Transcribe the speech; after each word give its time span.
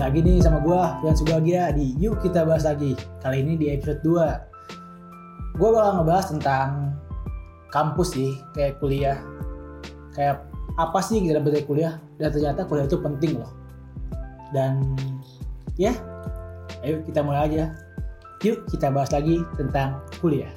lagi 0.00 0.24
nih 0.24 0.40
sama 0.40 0.64
gua 0.64 0.96
Fian 1.04 1.12
Subagia 1.12 1.76
di 1.76 1.92
Yuk 2.00 2.24
Kita 2.24 2.48
Bahas 2.48 2.64
Lagi. 2.64 2.96
Kali 3.20 3.44
ini 3.44 3.60
di 3.60 3.68
episode 3.68 4.00
2. 4.00 5.60
Gua 5.60 5.68
bakal 5.76 5.92
ngebahas 6.00 6.26
tentang 6.32 6.68
kampus 7.68 8.16
sih, 8.16 8.32
kayak 8.56 8.80
kuliah. 8.80 9.20
Kayak 10.16 10.48
apa 10.80 11.04
sih 11.04 11.20
kita 11.20 11.36
dapat 11.36 11.60
dari 11.60 11.66
kuliah 11.68 12.00
dan 12.16 12.32
ternyata 12.32 12.64
kuliah 12.64 12.88
itu 12.88 12.96
penting 12.96 13.44
loh. 13.44 13.52
Dan 14.56 14.96
ya, 15.76 15.92
ayo 16.80 17.04
kita 17.04 17.20
mulai 17.20 17.52
aja. 17.52 17.76
Yuk 18.40 18.64
kita 18.72 18.88
bahas 18.88 19.12
lagi 19.12 19.44
tentang 19.60 20.00
kuliah. 20.24 20.48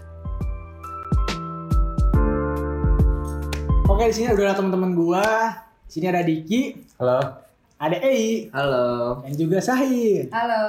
Oke, 3.91 4.07
di 4.07 4.15
sini 4.15 4.31
udah 4.31 4.55
ada 4.55 4.55
teman-teman 4.55 4.95
gua. 4.95 5.27
Di 5.83 5.99
sini 5.99 6.07
ada 6.07 6.23
Diki, 6.23 6.95
Halo. 6.95 7.42
Ada 7.83 7.99
Ei, 7.99 8.47
Halo. 8.55 9.19
dan 9.27 9.35
juga 9.35 9.59
Sahid. 9.59 10.31
Halo. 10.31 10.63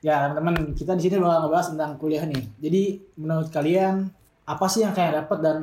Ya 0.00 0.32
teman-teman, 0.32 0.72
kita 0.72 0.96
di 0.96 1.04
sini 1.04 1.20
bakal 1.20 1.44
ngebahas 1.44 1.68
tentang 1.76 2.00
kuliah 2.00 2.24
nih. 2.24 2.48
Jadi 2.64 2.82
menurut 3.20 3.52
kalian 3.52 4.08
apa 4.48 4.64
sih 4.72 4.88
yang 4.88 4.96
kalian 4.96 5.20
dapat 5.20 5.38
dan 5.44 5.56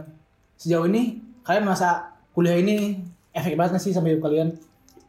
sejauh 0.61 0.85
ini 0.85 1.17
kalian 1.41 1.65
merasa 1.65 2.13
kuliah 2.37 2.61
ini 2.61 3.01
efek 3.33 3.57
banget 3.57 3.81
sih 3.81 3.89
sama 3.89 4.13
hidup 4.13 4.29
kalian? 4.29 4.53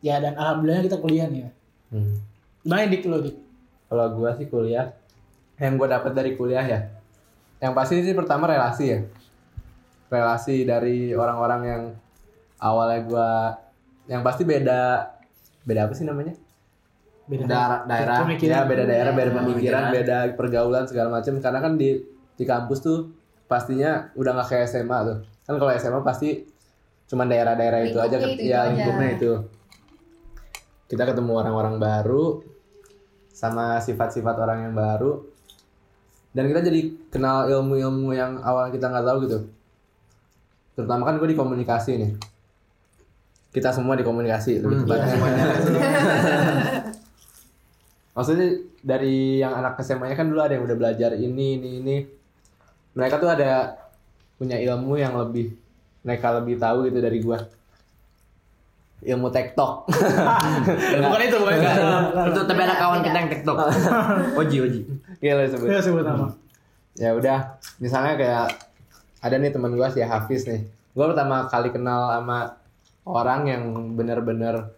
Ya 0.01 0.17
dan 0.25 0.41
alhamdulillah 0.41 0.89
kita 0.89 1.05
kuliah 1.05 1.29
nih 1.29 1.45
ya. 1.45 1.51
Hmm. 1.93 2.17
Gimana 2.65 2.89
dik 2.89 3.05
lo 3.05 3.19
dik? 3.21 3.37
Kalau 3.93 4.07
gua 4.17 4.31
sih 4.41 4.49
kuliah, 4.49 4.89
yang 5.61 5.77
gua 5.77 6.01
dapat 6.01 6.17
dari 6.17 6.33
kuliah 6.33 6.65
ya, 6.65 6.81
yang 7.61 7.77
pasti 7.77 8.01
sih 8.01 8.17
pertama 8.17 8.49
relasi 8.49 8.85
ya, 8.89 8.99
relasi 10.09 10.65
dari 10.65 11.13
orang-orang 11.13 11.61
yang 11.63 11.83
awalnya 12.59 13.01
gua, 13.05 13.31
yang 14.11 14.27
pasti 14.27 14.43
beda, 14.43 15.16
beda 15.67 15.91
apa 15.91 15.95
sih 15.95 16.07
namanya? 16.07 16.35
daerah, 17.51 17.81
daerah, 17.91 18.17
Pemikiran. 18.23 18.55
ya 18.55 18.61
beda 18.63 18.85
daerah, 18.87 19.13
beda 19.13 19.31
pemikiran, 19.35 19.83
beda 19.91 20.17
pergaulan 20.39 20.85
segala 20.87 21.09
macam. 21.11 21.35
Karena 21.43 21.59
kan 21.59 21.73
di 21.75 21.99
di 22.39 22.45
kampus 22.47 22.79
tuh 22.79 22.99
pastinya 23.51 24.15
udah 24.15 24.31
nggak 24.31 24.47
kayak 24.47 24.67
SMA 24.71 24.99
tuh. 25.03 25.19
Kan 25.43 25.55
kalau 25.59 25.73
SMA 25.75 26.01
pasti 26.07 26.47
cuman 27.07 27.27
daerah-daerah 27.27 27.81
itu 27.83 27.99
aja, 27.99 28.17
itu- 28.17 28.47
ya 28.47 28.59
lingkupnya 28.71 29.09
itu. 29.19 29.33
Kita 30.87 31.03
ketemu 31.03 31.33
orang-orang 31.35 31.83
baru, 31.83 32.47
sama 33.35 33.83
sifat-sifat 33.83 34.39
orang 34.39 34.71
yang 34.71 34.75
baru, 34.79 35.19
dan 36.31 36.47
kita 36.47 36.63
jadi 36.63 36.81
kenal 37.11 37.51
ilmu-ilmu 37.51 38.15
yang 38.15 38.39
awal 38.39 38.71
kita 38.71 38.87
nggak 38.87 39.03
tahu 39.03 39.19
gitu. 39.27 39.39
Terutama 40.79 41.03
kan 41.11 41.19
gue 41.19 41.27
di 41.27 41.35
komunikasi 41.35 41.91
nih. 41.99 42.13
Kita 43.57 43.73
semua 43.73 43.97
di 43.97 44.05
komunikasi 44.05 44.61
lebih 44.61 44.85
tepatnya. 44.85 45.17
Maksudnya 48.17 48.49
dari 48.85 49.41
yang 49.41 49.57
anak 49.57 49.81
SMA-nya 49.81 50.13
kan 50.13 50.29
dulu 50.29 50.45
ada 50.45 50.53
yang 50.53 50.69
udah 50.69 50.77
belajar 50.77 51.17
ini, 51.17 51.57
ini, 51.57 51.81
ini. 51.81 51.97
Mereka 52.93 53.17
tuh 53.17 53.33
ada 53.33 53.81
punya 54.37 54.61
ilmu 54.61 55.01
yang 55.01 55.17
lebih 55.17 55.57
mereka 56.05 56.37
lebih 56.37 56.61
tahu 56.61 56.85
gitu 56.85 57.01
dari 57.01 57.19
gua. 57.25 57.41
Ilmu 59.01 59.29
tektok. 59.33 59.89
bukan 61.05 61.21
itu, 61.25 61.37
bukan 61.41 61.55
itu. 61.57 61.73
Itu 62.37 62.41
tapi 62.45 62.61
ada 62.61 62.77
kawan 62.77 63.01
kita 63.01 63.17
yang 63.17 63.31
TikTok. 63.33 63.57
Oji 64.45 64.57
Oji. 64.69 64.81
Gila 65.25 65.49
sebut. 65.49 65.67
Ya 65.73 65.81
sebut 65.81 66.05
nama. 66.05 66.29
Ya 66.97 67.17
udah, 67.17 67.57
misalnya 67.81 68.21
kayak 68.21 68.47
ada 69.25 69.37
nih 69.41 69.49
teman 69.49 69.73
gua 69.73 69.89
si 69.89 70.05
Hafiz 70.05 70.45
nih. 70.45 70.65
Gua 70.93 71.09
pertama 71.13 71.49
kali 71.49 71.73
kenal 71.73 72.13
sama 72.13 72.66
orang 73.07 73.47
yang 73.47 73.63
bener-bener 73.95 74.75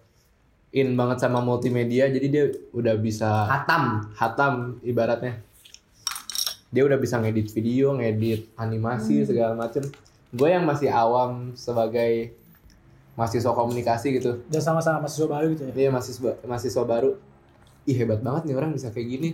in 0.71 0.93
banget 0.95 1.19
sama 1.19 1.41
multimedia, 1.41 2.07
jadi 2.07 2.27
dia 2.29 2.45
udah 2.71 2.95
bisa 2.95 3.49
Hatam. 3.49 4.13
hatam 4.15 4.55
ibaratnya. 4.83 5.41
Dia 6.69 6.85
udah 6.85 7.01
bisa 7.01 7.17
ngedit 7.17 7.49
video 7.49 7.97
ngedit 7.97 8.53
animasi 8.55 9.25
segala 9.25 9.57
macem. 9.57 9.81
Gue 10.29 10.53
yang 10.53 10.69
masih 10.69 10.93
awam 10.93 11.57
sebagai 11.57 12.37
mahasiswa 13.17 13.49
komunikasi 13.51 14.21
gitu. 14.21 14.45
Dan 14.47 14.61
sama-sama 14.61 15.01
mahasiswa 15.01 15.25
baru 15.27 15.47
gitu 15.51 15.65
ya. 15.65 15.73
dia 15.73 15.89
mahasiswa 15.89 16.37
mahasiswa 16.45 16.85
baru. 16.85 17.17
Ih 17.83 17.97
hebat 17.97 18.21
banget 18.21 18.45
nih 18.45 18.55
orang 18.55 18.77
bisa 18.77 18.93
kayak 18.93 19.09
gini. 19.09 19.31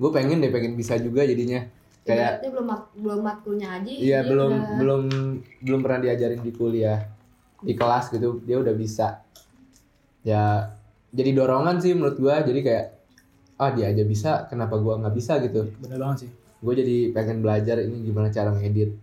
Gue 0.00 0.08
pengen 0.08 0.40
deh 0.40 0.48
pengen 0.48 0.72
bisa 0.72 0.96
juga 0.96 1.28
jadinya. 1.28 1.68
Kayak 2.00 2.40
Ibaratnya 2.40 2.50
belum 2.50 2.66
mat- 2.66 2.92
belum 2.96 3.20
matkulnya 3.20 3.68
aja. 3.76 3.90
iya 3.92 4.18
belum 4.24 4.48
udah- 4.50 4.76
belum 4.80 5.02
belum 5.60 5.80
pernah 5.84 6.00
diajarin 6.00 6.40
di 6.40 6.52
kuliah 6.56 7.04
di 7.62 7.74
kelas 7.74 8.14
gitu 8.14 8.38
dia 8.46 8.56
udah 8.62 8.74
bisa 8.74 9.22
ya 10.22 10.70
jadi 11.10 11.30
dorongan 11.34 11.82
sih 11.82 11.96
menurut 11.96 12.18
gue 12.20 12.34
jadi 12.52 12.60
kayak 12.62 12.84
ah 13.58 13.70
dia 13.74 13.90
aja 13.90 14.02
bisa 14.06 14.30
kenapa 14.46 14.78
gua 14.78 15.02
nggak 15.02 15.14
bisa 15.18 15.42
gitu 15.42 15.66
Bener 15.82 15.98
banget 15.98 16.26
sih. 16.26 16.30
gue 16.62 16.74
jadi 16.78 16.96
pengen 17.10 17.42
belajar 17.42 17.82
ini 17.82 18.06
gimana 18.06 18.30
cara 18.30 18.54
ngedit 18.54 18.94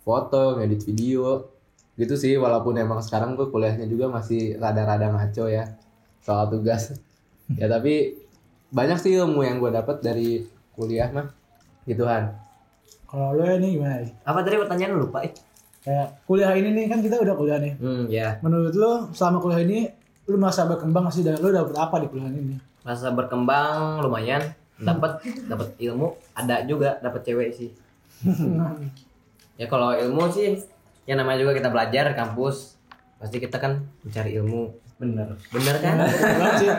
foto, 0.00 0.56
ngedit 0.56 0.80
video 0.88 1.52
gitu 2.00 2.16
sih 2.16 2.40
walaupun 2.40 2.80
emang 2.80 3.04
sekarang 3.04 3.36
gue 3.36 3.52
kuliahnya 3.52 3.84
juga 3.84 4.08
masih 4.08 4.56
rada-rada 4.56 5.12
ngaco 5.12 5.52
ya 5.52 5.68
soal 6.24 6.48
tugas 6.48 6.96
ya 7.60 7.68
tapi 7.68 8.16
banyak 8.72 8.96
sih 8.96 9.12
ilmu 9.20 9.44
yang 9.44 9.60
gue 9.60 9.68
dapat 9.68 10.00
dari 10.00 10.40
kuliah 10.72 11.12
mah 11.12 11.28
gituan 11.84 12.32
Kalau 13.10 13.34
lo 13.34 13.42
ini 13.42 13.74
gimana? 13.74 14.06
Apa 14.22 14.46
tadi 14.46 14.54
pertanyaan 14.54 14.94
lu 14.94 15.10
lupa? 15.10 15.26
Eh. 15.26 15.34
Kayak 15.80 16.08
kuliah 16.28 16.52
ini 16.52 16.68
nih 16.76 16.86
kan 16.92 17.00
kita 17.00 17.16
udah 17.16 17.34
kuliah 17.36 17.58
nih. 17.60 17.72
Hmm, 17.80 18.04
ya. 18.12 18.36
Menurut 18.44 18.74
lo 18.76 18.92
selama 19.16 19.40
kuliah 19.40 19.64
ini 19.64 19.88
lu 20.28 20.36
merasa 20.36 20.68
berkembang 20.68 21.08
sih 21.08 21.24
dan 21.24 21.40
lo 21.40 21.48
dapet 21.48 21.76
apa 21.76 21.96
di 22.04 22.06
kuliah 22.12 22.28
ini? 22.28 22.56
Masa 22.84 23.08
berkembang 23.12 24.04
lumayan. 24.04 24.44
Dapat 24.80 25.20
dapat 25.44 25.76
ilmu, 25.76 26.16
ada 26.32 26.64
juga 26.64 26.96
dapat 27.04 27.20
cewek 27.24 27.48
sih. 27.52 27.70
Ya 29.60 29.68
kalau 29.68 29.92
ilmu 29.92 30.24
sih 30.32 30.56
ya 31.04 31.20
namanya 31.20 31.44
juga 31.44 31.52
kita 31.52 31.68
belajar 31.68 32.16
kampus. 32.16 32.80
Pasti 33.20 33.36
kita 33.36 33.60
kan 33.60 33.84
mencari 34.00 34.40
ilmu. 34.40 34.72
Bener. 34.96 35.36
Bener 35.52 35.76
kan? 35.84 36.00
Bener 36.00 36.36
banget 36.40 36.54
sih. 36.56 36.70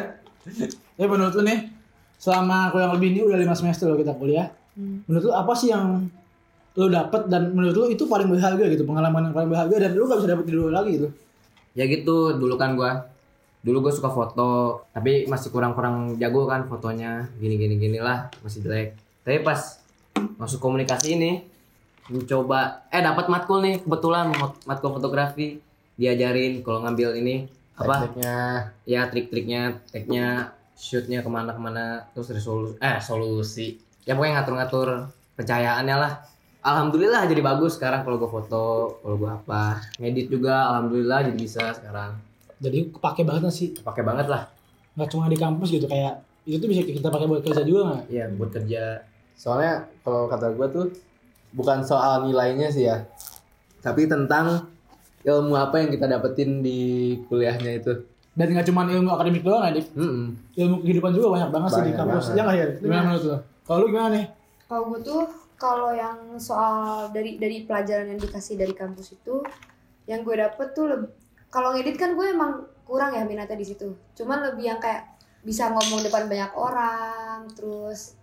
Ya 0.98 1.06
menurut 1.06 1.38
lu 1.38 1.46
nih, 1.46 1.70
selama 2.18 2.74
kurang 2.74 2.98
lebih 2.98 3.14
ini 3.14 3.22
udah 3.22 3.38
lima 3.38 3.54
semester 3.54 3.86
loh 3.86 4.02
kita 4.02 4.18
kuliah. 4.18 4.50
Hmm. 4.74 5.06
Menurut 5.06 5.30
lu 5.30 5.34
apa 5.38 5.54
sih 5.54 5.70
yang 5.70 6.10
lu 6.80 6.88
dapet 6.88 7.28
dan 7.28 7.52
menurut 7.52 7.76
lu 7.76 7.86
itu 7.92 8.08
paling 8.08 8.32
berharga 8.32 8.64
gitu, 8.72 8.88
pengalaman 8.88 9.28
yang 9.28 9.36
paling 9.36 9.50
berharga 9.52 9.76
dan 9.88 9.92
lu 9.92 10.08
gak 10.08 10.24
bisa 10.24 10.30
dapet 10.32 10.46
di 10.48 10.54
luar 10.56 10.72
lagi 10.84 10.92
gitu. 11.00 11.08
ya 11.72 11.88
gitu 11.88 12.36
dulu 12.36 12.60
kan 12.60 12.76
gua 12.76 13.08
dulu 13.62 13.88
gue 13.88 13.94
suka 13.94 14.10
foto 14.10 14.82
tapi 14.90 15.24
masih 15.30 15.54
kurang-kurang 15.54 16.18
jago 16.18 16.50
kan 16.50 16.66
fotonya 16.66 17.30
gini 17.38 17.56
gini 17.62 17.76
gini 17.78 18.00
lah 18.02 18.28
masih 18.42 18.66
jelek. 18.66 18.98
Tapi 19.22 19.46
pas 19.46 19.78
masuk 20.42 20.58
komunikasi 20.58 21.14
ini 21.14 21.46
mencoba 22.10 22.90
eh 22.90 23.00
dapat 23.06 23.30
matkul 23.30 23.62
nih 23.62 23.86
kebetulan 23.86 24.34
mat- 24.34 24.60
matkul 24.66 24.98
fotografi 24.98 25.62
diajarin 25.94 26.66
kalau 26.66 26.82
ngambil 26.82 27.22
ini 27.22 27.46
apa? 27.78 28.10
Tekniknya. 28.10 28.38
Ya 28.90 29.02
trik-triknya 29.08 29.62
teknya 29.94 30.50
shootnya 30.74 31.22
ke 31.22 31.30
mana-kemana 31.30 32.10
terus 32.18 32.34
resolusi 32.34 32.82
eh 32.82 32.98
solusi. 32.98 33.78
Ya 34.10 34.18
pokoknya 34.18 34.42
ngatur-ngatur 34.42 35.06
pencahayaannya 35.38 35.96
lah 36.02 36.12
alhamdulillah 36.62 37.26
jadi 37.26 37.42
bagus 37.42 37.76
sekarang 37.76 38.02
kalau 38.02 38.18
gue 38.18 38.30
foto 38.30 38.66
kalau 39.00 39.16
gue 39.18 39.30
apa 39.30 39.64
ngedit 39.98 40.28
juga 40.28 40.70
alhamdulillah 40.70 41.26
jadi 41.26 41.38
bisa 41.38 41.64
sekarang 41.74 42.18
Jadi 42.62 42.94
kepake 42.94 43.26
banget 43.26 43.42
gak 43.44 43.56
sih? 43.56 43.70
pakai 43.76 44.02
banget 44.02 44.28
lah 44.28 44.46
Gak 44.94 45.10
cuma 45.10 45.26
di 45.26 45.36
kampus 45.36 45.72
gitu 45.72 45.86
kayak 45.86 46.22
itu 46.44 46.58
tuh 46.58 46.68
bisa 46.68 46.82
kita 46.82 47.08
pakai 47.08 47.26
buat 47.26 47.42
kerja 47.42 47.62
juga 47.62 47.82
nggak? 47.88 48.04
Iya 48.08 48.26
buat 48.32 48.50
kerja 48.52 48.84
soalnya 49.34 49.74
kalau 50.02 50.26
kata 50.26 50.54
gue 50.54 50.68
tuh 50.70 50.86
bukan 51.52 51.82
soal 51.82 52.24
nilainya 52.24 52.70
sih 52.70 52.86
ya 52.86 53.02
tapi 53.80 54.06
tentang 54.06 54.70
ilmu 55.22 55.54
apa 55.56 55.78
yang 55.78 55.90
kita 55.90 56.06
dapetin 56.08 56.62
di 56.62 56.80
kuliahnya 57.26 57.72
itu 57.76 57.94
Dan 58.32 58.54
gak 58.54 58.64
cuma 58.64 58.86
ilmu 58.86 59.12
akademik 59.12 59.44
doang 59.44 59.60
ya, 59.62 59.76
Dik. 59.76 59.92
Mm-mm. 59.92 60.26
ilmu 60.56 60.76
kehidupan 60.80 61.12
juga 61.12 61.28
banyak 61.36 61.50
banget 61.52 61.70
sih 61.70 61.82
di 61.82 61.84
Banyak 61.84 62.00
kampus. 62.00 62.24
banget. 62.24 62.32
Ya 62.32 62.42
nggak 62.42 62.56
ya? 62.56 62.68
Gimana 62.80 63.02
menurut 63.04 63.24
lu? 63.24 63.38
Kalau 63.62 63.78
lu 63.78 63.88
gimana 63.92 64.10
nih? 64.10 64.26
Kalau 64.64 64.84
gue 64.88 65.00
tuh 65.04 65.22
kalau 65.62 65.94
yang 65.94 66.42
soal 66.42 67.14
dari 67.14 67.38
dari 67.38 67.70
pelajaran 67.70 68.10
yang 68.10 68.18
dikasih 68.18 68.58
dari 68.58 68.74
kampus 68.74 69.14
itu 69.14 69.46
yang 70.10 70.26
gue 70.26 70.34
dapet 70.34 70.74
tuh 70.74 71.14
kalau 71.54 71.78
ngedit 71.78 72.02
kan 72.02 72.18
gue 72.18 72.26
emang 72.26 72.66
kurang 72.82 73.14
ya 73.14 73.22
minatnya 73.22 73.56
di 73.56 73.68
situ. 73.68 73.94
Cuman 74.18 74.42
lebih 74.52 74.74
yang 74.74 74.80
kayak 74.82 75.06
bisa 75.46 75.70
ngomong 75.70 76.02
depan 76.02 76.26
banyak 76.26 76.52
orang, 76.58 77.46
terus 77.54 78.18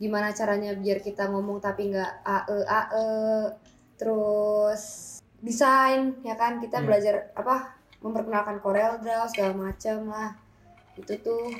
gimana 0.00 0.32
caranya 0.34 0.74
biar 0.74 0.98
kita 0.98 1.30
ngomong 1.30 1.62
tapi 1.62 1.92
nggak 1.92 2.12
ae 2.26 2.58
ae, 2.66 3.06
terus 3.94 4.82
desain 5.42 6.18
ya 6.26 6.34
kan 6.38 6.58
kita 6.58 6.82
Iya. 6.82 6.86
belajar 6.86 7.14
apa 7.38 7.78
memperkenalkan 8.02 8.58
Corel 8.58 8.98
Draw 8.98 9.30
segala 9.30 9.54
macam 9.70 10.10
lah 10.10 10.30
itu 10.98 11.14
tuh 11.22 11.50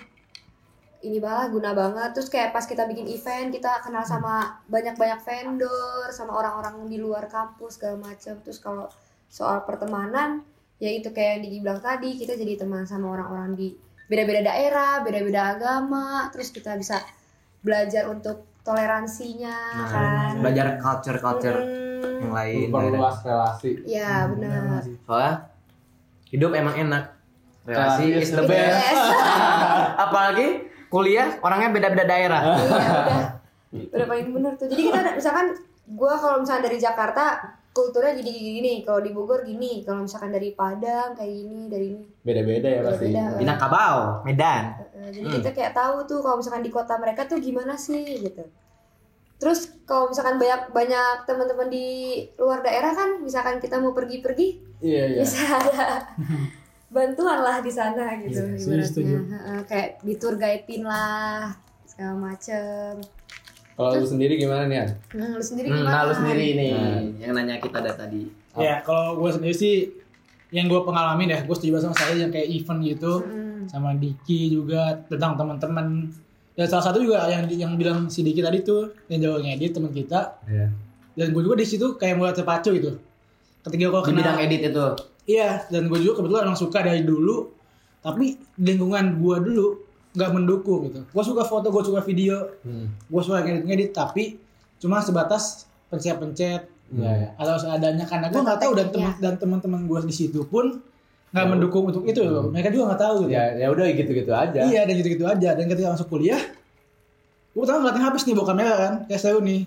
ini 1.03 1.19
malah 1.19 1.51
guna 1.51 1.75
banget. 1.75 2.15
Terus 2.15 2.31
kayak 2.31 2.51
pas 2.51 2.63
kita 2.63 2.87
bikin 2.87 3.07
event 3.07 3.51
kita 3.51 3.83
kenal 3.83 4.03
sama 4.03 4.63
banyak-banyak 4.67 5.21
vendor 5.21 6.07
sama 6.11 6.39
orang-orang 6.39 6.87
di 6.87 6.99
luar 6.99 7.27
kampus 7.27 7.77
segala 7.79 7.99
macam 7.99 8.39
terus 8.41 8.59
kalau 8.59 8.87
soal 9.27 9.67
pertemanan 9.67 10.47
ya 10.79 10.91
itu 10.91 11.11
kayak 11.11 11.39
yang 11.39 11.43
Diki 11.47 11.59
bilang 11.63 11.81
tadi 11.81 12.15
kita 12.15 12.35
jadi 12.35 12.55
teman 12.59 12.87
sama 12.87 13.15
orang-orang 13.15 13.55
di 13.55 13.75
beda-beda 14.07 14.47
daerah 14.47 15.03
beda-beda 15.03 15.59
agama. 15.59 16.31
Terus 16.31 16.51
kita 16.51 16.79
bisa 16.79 17.03
belajar 17.63 18.07
untuk 18.07 18.47
toleransinya 18.63 19.59
kan. 19.91 20.39
belajar 20.39 20.79
culture 20.79 21.19
culture 21.19 21.59
Mm, 22.03 22.19
yang 22.19 22.35
lain 22.35 22.67
Memperluas 22.71 23.23
relasi. 23.23 23.71
ya 23.87 24.27
benar. 24.27 24.83
Soalnya 25.07 25.35
hidup 26.31 26.51
emang 26.51 26.75
enak. 26.75 27.05
Relasi 27.63 28.11
Relasi 28.11 28.23
is 28.27 28.31
the 28.35 28.43
best. 28.43 28.83
Apalagi 30.07 30.67
kuliah 30.93 31.41
orangnya 31.41 31.73
beda-beda 31.73 32.05
daerah. 32.05 32.41
Iya 32.53 32.69
udah. 32.69 33.29
Udah 33.97 34.05
paling 34.05 34.29
bener 34.31 34.53
tuh. 34.55 34.69
Jadi 34.69 34.83
kita 34.85 34.99
ada- 35.01 35.17
misalkan 35.17 35.57
gue 35.89 36.13
kalau 36.15 36.37
misalnya 36.39 36.69
dari 36.69 36.77
Jakarta 36.77 37.41
kulturnya 37.73 38.13
jadi 38.13 38.29
gini. 38.29 38.85
Kalau 38.85 39.01
di 39.01 39.11
Bogor 39.11 39.41
gini. 39.43 39.81
Kalau 39.81 40.05
misalkan 40.05 40.29
dari 40.29 40.53
Padang 40.53 41.17
kayak 41.17 41.33
gini 41.33 41.65
dari 41.67 41.87
ini. 41.91 42.05
Beda-beda 42.21 42.69
ya 42.69 42.81
pasti. 42.85 43.09
Beda-beda. 43.09 43.41
Minangkabau 43.41 43.97
Medan. 44.23 44.65
Eh, 44.93 45.09
jadi 45.11 45.27
kita 45.35 45.51
kayak 45.51 45.73
tahu 45.73 46.05
tuh 46.05 46.21
kalau 46.21 46.37
misalkan 46.37 46.61
di 46.61 46.69
kota 46.69 46.95
mereka 46.95 47.25
tuh 47.25 47.41
gimana 47.41 47.73
sih 47.73 48.05
gitu. 48.21 48.45
Terus 49.41 49.73
kalau 49.83 50.07
misalkan 50.07 50.37
banyak 50.37 50.71
banyak 50.71 51.25
teman-teman 51.25 51.67
di 51.67 51.87
luar 52.37 52.61
daerah 52.61 52.93
kan 52.93 53.19
misalkan 53.19 53.57
kita 53.57 53.75
mau 53.77 53.91
pergi-pergi 53.91 54.49
Iya, 54.79 55.03
iya. 55.09 55.19
bisa 55.19 55.43
ada 55.43 55.87
bantuan 56.93 57.41
lah 57.41 57.59
di 57.59 57.69
sana 57.69 58.21
gitu 58.21 58.37
Iya, 58.39 58.55
setuju, 58.55 58.69
ibaratnya 58.69 58.87
setuju. 58.87 59.17
Heeh, 59.27 59.59
kayak 59.65 59.89
di 60.01 60.15
tour 60.15 60.35
guide-in 60.37 60.83
lah 60.85 61.57
segala 61.85 62.15
macem 62.23 63.01
Kalau 63.73 63.91
lu 63.95 64.05
sendiri 64.05 64.37
gimana 64.37 64.69
nih? 64.69 64.85
Hmm, 65.11 65.33
lu 65.33 65.43
sendiri 65.43 65.67
Hmm, 65.67 65.79
gimana? 65.79 65.91
nah 65.91 66.03
lu 66.05 66.15
sendiri 66.15 66.47
nih 66.53 66.71
Nah. 66.71 67.01
yang 67.19 67.33
nanya 67.33 67.57
kita 67.57 67.79
dari 67.79 67.97
tadi 67.97 68.23
Ya 68.55 68.75
kalau 68.81 69.17
gue 69.19 69.31
sendiri 69.33 69.55
sih 69.55 69.75
yang 70.51 70.69
gue 70.69 70.77
pengalamin 70.79 71.25
ya, 71.27 71.41
gue 71.41 71.57
setuju 71.57 71.81
sama 71.81 71.97
saya 71.97 72.13
yang 72.15 72.29
kayak 72.29 72.45
event 72.47 72.85
gitu, 72.85 73.25
Hmm. 73.25 73.65
sama 73.65 73.97
Diki 73.97 74.53
juga 74.53 75.01
tentang 75.03 75.33
teman-teman. 75.35 76.13
Dan 76.53 76.67
salah 76.69 76.85
satu 76.85 77.01
juga 77.01 77.25
yang 77.25 77.49
yang 77.49 77.73
bilang 77.73 78.05
si 78.07 78.21
Diki 78.21 78.39
tadi 78.39 78.61
tuh 78.61 78.93
yang 79.09 79.25
jauh 79.25 79.41
ngedit 79.41 79.73
teman 79.73 79.89
kita. 79.91 80.37
Iya. 80.45 80.69
Dan 81.15 81.33
gue 81.33 81.41
juga 81.41 81.57
di 81.57 81.65
situ 81.65 81.97
kayak 81.97 82.15
mulai 82.15 82.37
terpacu 82.37 82.69
gitu. 82.71 83.01
Ketika 83.63 83.81
gue 83.83 83.97
di 83.97 84.05
kenal, 84.05 84.19
bidang 84.19 84.39
edit 84.43 84.61
itu 84.69 84.87
iya. 85.25 85.65
Dan 85.69 85.87
gue 85.87 85.99
juga 85.99 86.21
kebetulan 86.21 86.47
emang 86.47 86.59
suka 86.59 86.79
dari 86.81 87.03
dulu. 87.03 87.51
Tapi 88.03 88.35
lingkungan 88.59 89.19
gue 89.19 89.37
dulu 89.43 89.67
nggak 90.13 90.31
mendukung 90.31 90.91
gitu. 90.91 91.01
Gue 91.07 91.25
suka 91.25 91.43
foto, 91.43 91.69
gue 91.69 91.83
suka 91.83 92.01
video, 92.03 92.51
Hmm. 92.63 92.91
gue 92.93 93.23
suka 93.23 93.41
ngedit-ngedit. 93.41 93.91
Tapi 93.91 94.37
cuma 94.77 94.99
sebatas 94.99 95.65
pencet-pencet 95.89 96.67
Iya, 96.93 97.09
iya. 97.09 97.29
atau 97.41 97.57
seadanya 97.57 98.05
karena 98.05 98.29
gue 98.29 98.37
nggak 98.37 98.61
tahu 98.61 98.73
dan 98.77 98.89
teman 98.93 99.13
dan 99.17 99.35
teman-teman 99.41 99.81
gue 99.87 99.99
di 100.05 100.13
situ 100.13 100.45
pun 100.45 100.77
nggak 101.33 101.47
mendukung 101.49 101.89
untuk 101.89 102.05
itu 102.05 102.21
loh. 102.21 102.53
Mereka 102.53 102.69
juga 102.69 102.93
nggak 102.93 103.01
tahu 103.01 103.15
gitu. 103.25 103.33
Ya, 103.33 103.45
ya 103.57 103.67
udah 103.73 103.85
gitu-gitu 103.89 104.29
aja. 104.29 104.61
Iya 104.61 104.85
dan 104.85 104.95
gitu-gitu 105.01 105.25
aja 105.25 105.49
dan 105.57 105.65
ketika 105.65 105.97
masuk 105.97 106.13
kuliah, 106.13 106.37
gue 107.53 107.61
pertama 107.61 107.89
ngeliatin 107.89 108.05
habis 108.05 108.23
nih 108.29 108.35
bawa 108.37 108.47
kamera 108.53 108.73
kan, 108.77 108.93
kayak 109.09 109.21
saya 109.21 109.41
nih. 109.41 109.65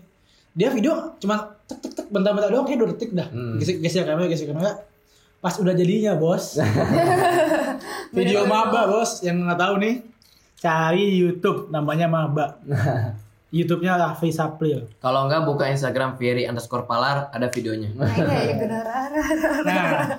Dia 0.53 0.69
video 0.69 1.17
cuma 1.17 1.57
tek 1.65 1.81
tek 1.81 1.93
tek 1.97 2.07
bentar-bentar 2.13 2.53
doang 2.53 2.69
kayak 2.69 2.77
dua 2.77 2.89
detik 2.93 3.09
dah. 3.11 3.25
Hmm. 3.33 3.57
Geser, 3.57 3.81
geser 3.81 4.03
kamera, 4.05 4.29
geser 4.29 4.45
kamera. 4.45 4.71
Pas 5.45 5.61
udah 5.61 5.77
jadinya 5.77 6.17
bos. 6.17 6.57
video 8.17 8.49
maba 8.49 8.89
bos 8.89 9.21
yang 9.21 9.45
nggak 9.45 9.61
tahu 9.61 9.77
nih. 9.77 10.01
Cari 10.57 11.21
YouTube 11.21 11.69
namanya 11.69 12.09
maba. 12.09 12.57
YouTube-nya 13.55 13.95
Raffi 13.95 14.33
Sapril. 14.33 14.89
kalau 14.99 15.29
enggak 15.29 15.47
buka 15.47 15.69
Instagram 15.71 16.17
Ferry 16.19 16.43
underscore 16.43 16.83
Palar 16.83 17.31
ada 17.31 17.47
videonya 17.47 17.87
Nah, 17.95 18.11
iya, 18.11 18.51
ya 18.51 18.55
benar. 18.59 18.83
Nah, 19.69 20.17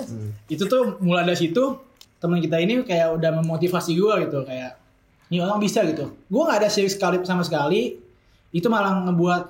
itu 0.48 0.64
tuh 0.64 0.96
mulai 1.04 1.26
dari 1.28 1.36
situ 1.36 1.76
teman 2.16 2.40
kita 2.40 2.56
ini 2.62 2.80
kayak 2.80 3.18
udah 3.20 3.42
memotivasi 3.42 3.92
gue 3.92 4.14
gitu 4.24 4.40
kayak 4.46 4.78
ini 5.28 5.42
orang 5.42 5.58
bisa 5.58 5.82
gitu. 5.84 6.16
Gue 6.30 6.42
nggak 6.46 6.64
ada 6.64 6.68
serius 6.70 6.94
sekali 6.96 7.20
sama 7.26 7.42
sekali. 7.42 7.98
Itu 8.54 8.70
malah 8.72 9.04
ngebuat 9.10 9.42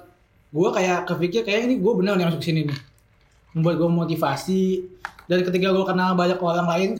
gue 0.56 0.68
kayak 0.72 1.06
kepikir 1.06 1.44
kayak 1.44 1.68
ini 1.68 1.78
gue 1.78 1.92
bener 1.94 2.16
nih 2.16 2.26
masuk 2.32 2.42
sini 2.42 2.66
nih. 2.66 2.78
Membuat 3.54 3.76
gue 3.76 3.90
motivasi 3.92 4.60
dan 5.26 5.38
ketika 5.42 5.74
gue 5.74 5.84
kenal 5.86 6.14
banyak 6.14 6.38
orang 6.38 6.66
lain 6.66 6.90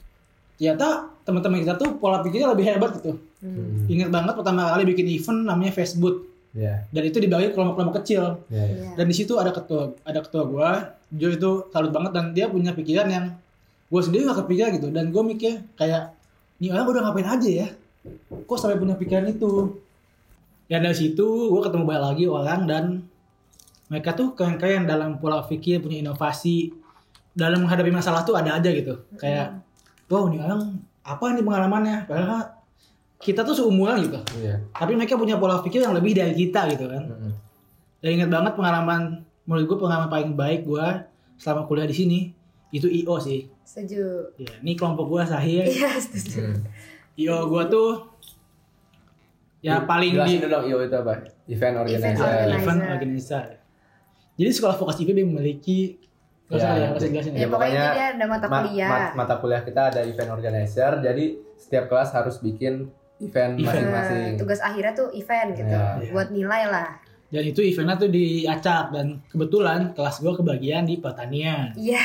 ternyata 0.57 1.11
teman-teman 1.23 1.61
kita 1.63 1.75
tuh 1.75 1.99
pola 1.99 2.23
pikirnya 2.23 2.49
lebih 2.55 2.65
hebat 2.65 2.97
gitu. 2.97 3.19
Hmm. 3.43 3.85
Ingat 3.85 4.09
banget 4.09 4.33
pertama 4.33 4.73
kali 4.73 4.83
bikin 4.89 5.05
event 5.11 5.45
namanya 5.45 5.71
Facebook 5.75 6.27
Iya. 6.57 6.89
dan 6.89 7.03
itu 7.05 7.21
dibagi 7.21 7.53
kelompok-kelompok 7.53 8.01
kecil 8.01 8.41
Iya, 8.49 8.63
iya. 8.65 8.65
Iya. 8.65 8.89
dan 8.97 9.05
di 9.05 9.13
situ 9.13 9.37
ada 9.37 9.53
ketua 9.53 9.93
ada 10.01 10.25
ketua 10.25 10.43
gue 10.49 10.69
Joe 11.13 11.37
itu 11.37 11.51
salut 11.69 11.93
banget 11.93 12.11
dan 12.17 12.25
dia 12.33 12.49
punya 12.49 12.73
pikiran 12.73 13.05
yang 13.13 13.25
gue 13.93 14.01
sendiri 14.01 14.25
gak 14.25 14.41
kepikiran 14.41 14.69
gitu 14.81 14.87
dan 14.89 15.13
gue 15.13 15.21
mikir 15.21 15.61
kayak 15.77 16.17
ini 16.57 16.73
orang 16.73 16.89
udah 16.89 17.01
ngapain 17.05 17.29
aja 17.29 17.49
ya 17.61 17.67
kok 18.49 18.57
sampai 18.57 18.81
punya 18.81 18.97
pikiran 18.97 19.29
itu 19.29 19.77
dan 20.65 20.81
dari 20.81 20.97
situ 20.97 21.27
gue 21.53 21.61
ketemu 21.61 21.83
banyak 21.85 22.03
lagi 22.09 22.25
orang 22.25 22.61
dan 22.65 22.83
mereka 23.93 24.17
tuh 24.17 24.33
keren-keren 24.33 24.89
dalam 24.89 25.21
pola 25.21 25.45
pikir 25.45 25.77
punya 25.77 26.01
inovasi 26.01 26.73
dalam 27.37 27.61
menghadapi 27.61 27.93
masalah 27.93 28.25
tuh 28.25 28.33
ada 28.33 28.57
aja 28.57 28.65
gitu 28.67 28.97
kayak 29.15 29.61
wow 30.09 30.25
ini 30.25 30.41
orang 30.41 30.81
apa 31.05 31.37
nih 31.37 31.45
pengalamannya 31.45 31.97
padahal 32.09 32.41
kita 33.17 33.45
tuh 33.45 33.53
seumuran 33.53 34.01
gitu 34.01 34.17
Iya. 34.41 34.57
tapi 34.73 34.97
mereka 34.97 35.13
punya 35.15 35.37
pola 35.37 35.61
pikir 35.61 35.85
yang 35.85 35.93
lebih 35.93 36.17
dari 36.17 36.33
kita 36.33 36.65
gitu 36.73 36.89
kan 36.89 37.05
Mm-mm. 37.05 37.31
dan 38.01 38.09
ingat 38.11 38.29
banget 38.29 38.53
pengalaman 38.57 39.21
menurut 39.45 39.65
gue 39.65 39.77
pengalaman 39.79 40.09
paling 40.09 40.33
baik 40.33 40.65
gue 40.65 40.87
selama 41.37 41.63
kuliah 41.63 41.85
di 41.85 41.93
sini 41.95 42.19
itu 42.67 42.83
IO 42.83 43.15
sih. 43.15 43.47
Setuju. 43.63 44.35
Ya, 44.35 44.59
ini 44.59 44.75
kelompok 44.75 45.07
gue 45.07 45.23
Sahir. 45.23 45.63
Iya, 45.63 45.95
setuju. 45.95 46.43
Hmm. 46.43 46.59
IO 47.15 47.47
gue 47.47 47.63
tuh 47.71 47.89
ya 49.59 49.81
paling 49.83 50.13
Jelasin 50.13 50.37
di 50.37 50.43
dulu 50.43 50.51
dong 50.51 50.65
IO 50.67 50.77
itu 50.83 50.95
apa? 50.95 51.13
Event 51.47 51.75
organizer. 51.79 52.11
organizer. 52.11 52.57
event 52.59 52.81
organizer. 52.83 53.45
Jadi 54.35 54.49
sekolah 54.51 54.75
vokasi 54.75 54.99
IPB 55.01 55.19
memiliki 55.23 55.95
Gak 56.47 56.55
usah 56.55 56.69
Ya, 56.69 56.79
ya, 56.81 56.87
usah 56.93 57.09
jelasin 57.09 57.31
Ya, 57.31 57.37
ya. 57.37 57.45
pokoknya 57.45 57.51
pokoknya 57.51 57.83
jadi 57.89 58.01
ada 58.09 58.25
mata 58.25 58.45
Ma- 58.45 58.55
kuliah. 58.61 58.89
ma- 58.89 59.13
mata 59.17 59.35
kuliah 59.37 59.61
kita 59.61 59.81
ada 59.89 60.01
event 60.01 60.31
organizer. 60.31 60.91
Jadi 60.97 61.25
setiap 61.55 61.83
kelas 61.85 62.09
harus 62.11 62.35
bikin 62.37 62.87
event 63.17 63.53
Event. 63.53 63.67
masing-masing. 63.67 64.29
Nah, 64.29 64.39
tugas 64.39 64.59
akhirnya 64.59 64.93
tuh 64.93 65.11
event 65.11 65.49
gitu. 65.53 65.67
Ya. 65.69 65.99
Buat 66.07 66.29
nilai 66.29 66.63
lah. 66.65 66.89
Dan 67.27 67.43
itu 67.43 67.59
eventnya 67.59 67.97
tuh 67.97 68.07
di 68.07 68.25
Acak 68.45 68.87
dan 68.89 69.19
kebetulan 69.27 69.91
kelas 69.91 70.15
gue 70.17 70.31
kebagian 70.33 70.87
di 70.87 70.95
pertanian. 70.95 71.75
Iya. 71.75 71.99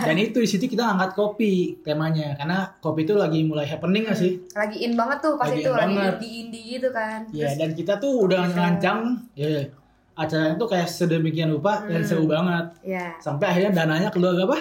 Dan 0.00 0.16
itu 0.16 0.40
di 0.40 0.48
situ 0.48 0.64
kita 0.64 0.88
angkat 0.88 1.12
kopi 1.12 1.52
temanya 1.78 2.32
karena 2.34 2.72
kopi 2.78 3.04
itu 3.04 3.12
lagi 3.12 3.44
mulai 3.44 3.68
happening 3.68 4.08
gak 4.08 4.16
sih? 4.16 4.40
Lagi 4.50 4.80
in 4.80 4.96
banget 4.96 5.20
tuh 5.20 5.36
pas 5.36 5.44
Lagi 5.46 5.60
itu 5.60 5.68
in 5.68 5.76
lagi 5.76 5.92
banget. 5.92 6.14
indie-indie 6.16 6.64
gitu 6.74 6.88
kan. 6.88 7.28
Ya 7.28 7.44
Terus 7.44 7.54
dan 7.58 7.70
kita 7.74 7.92
tuh 7.98 8.12
udah 8.18 8.40
ngancam 8.48 8.96
ya 9.34 9.68
acaranya 10.14 10.54
tuh 10.54 10.66
kayak 10.66 10.86
sedemikian 10.86 11.50
rupa 11.50 11.82
dan 11.82 11.98
Hmm. 11.98 12.06
seru 12.06 12.24
banget. 12.24 12.66
ya 12.82 13.14
Sampai 13.18 13.46
akhirnya 13.48 13.72
dananya 13.74 14.08
keluar 14.08 14.34
berapa? 14.34 14.58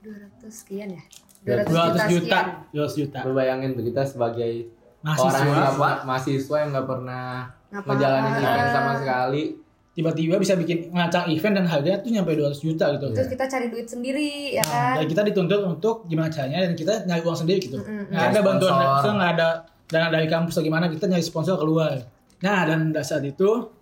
200 0.00 0.50
sekian 0.52 0.88
ya. 0.90 1.02
200 1.40 1.66
200 1.66 2.12
juta. 2.12 2.38
sekian. 2.38 2.46
200 2.74 2.94
juta. 2.96 3.18
Lu 3.22 3.32
bayangin 3.32 3.70
tuh 3.72 3.84
kita 3.84 4.02
sebagai 4.02 4.52
Mahasiswa. 5.00 5.26
orang 5.30 5.46
yang 5.46 5.76
ma- 5.76 6.02
mahasiswa 6.04 6.56
yang 6.58 6.70
nggak 6.72 6.86
pernah 6.86 7.26
Ngapa- 7.68 7.86
ngejalanin 7.88 8.32
event 8.36 8.70
sama 8.72 8.92
sekali. 8.96 9.44
tiba-tiba 9.90 10.38
bisa 10.38 10.54
bikin 10.54 10.90
ngacang 10.90 11.26
event 11.26 11.54
dan 11.56 11.66
harganya 11.66 11.98
tuh 11.98 12.06
nyampe 12.08 12.30
200 12.30 12.62
juta 12.62 12.86
gitu. 12.88 13.10
Terus 13.10 13.26
kita 13.28 13.44
cari 13.48 13.66
duit 13.66 13.82
sendiri 13.84 14.54
ya 14.54 14.62
Nah, 14.62 14.70
kan. 14.70 14.94
dan 14.94 15.06
kita 15.08 15.22
dituntut 15.24 15.60
untuk 15.64 16.06
gimana 16.06 16.28
caranya 16.28 16.62
dan 16.62 16.74
kita 16.74 17.02
nyari 17.02 17.18
uang 17.20 17.34
sendiri 17.36 17.58
gitu. 17.60 17.78
Mm-mm. 17.78 18.06
Nggak 18.08 18.26
ada 18.28 18.40
bantuan 18.40 18.74
nggak 19.12 19.32
ada 19.34 19.48
dana 19.84 20.06
dari 20.08 20.26
kampus 20.26 20.54
atau 20.54 20.62
gimana, 20.62 20.86
kita 20.86 21.04
nyari 21.04 21.18
sponsor 21.20 21.56
keluar. 21.56 21.98
Nah, 22.38 22.60
dan 22.62 22.78
pada 22.88 23.02
saat 23.02 23.26
itu 23.26 23.74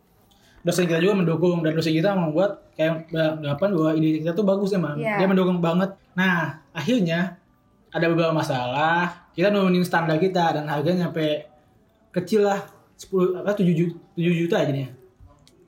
dosen 0.66 0.90
kita 0.90 0.98
juga 0.98 1.22
mendukung 1.22 1.62
dan 1.62 1.78
dosen 1.78 1.94
kita 1.94 2.18
membuat 2.18 2.66
kayak 2.74 3.06
beranggapan 3.14 3.68
bahwa 3.78 3.90
ide 3.94 4.08
kita 4.26 4.34
tuh 4.34 4.42
bagus 4.42 4.74
emang. 4.74 4.98
Iya. 4.98 5.22
Dia 5.22 5.26
mendukung 5.30 5.62
banget. 5.62 5.94
Nah, 6.18 6.58
akhirnya 6.74 7.38
ada 7.94 8.06
beberapa 8.10 8.34
masalah, 8.34 9.30
kita 9.38 9.54
nurunin 9.54 9.86
standar 9.86 10.18
kita 10.18 10.58
dan 10.58 10.66
harganya 10.66 11.06
nyampe 11.06 11.46
kecil 12.10 12.50
lah 12.50 12.66
10 12.98 13.46
apa 13.46 13.54
7 13.54 13.70
juta, 13.70 13.94
7 14.18 14.42
juta 14.42 14.54
aja 14.58 14.72
nih. 14.74 14.90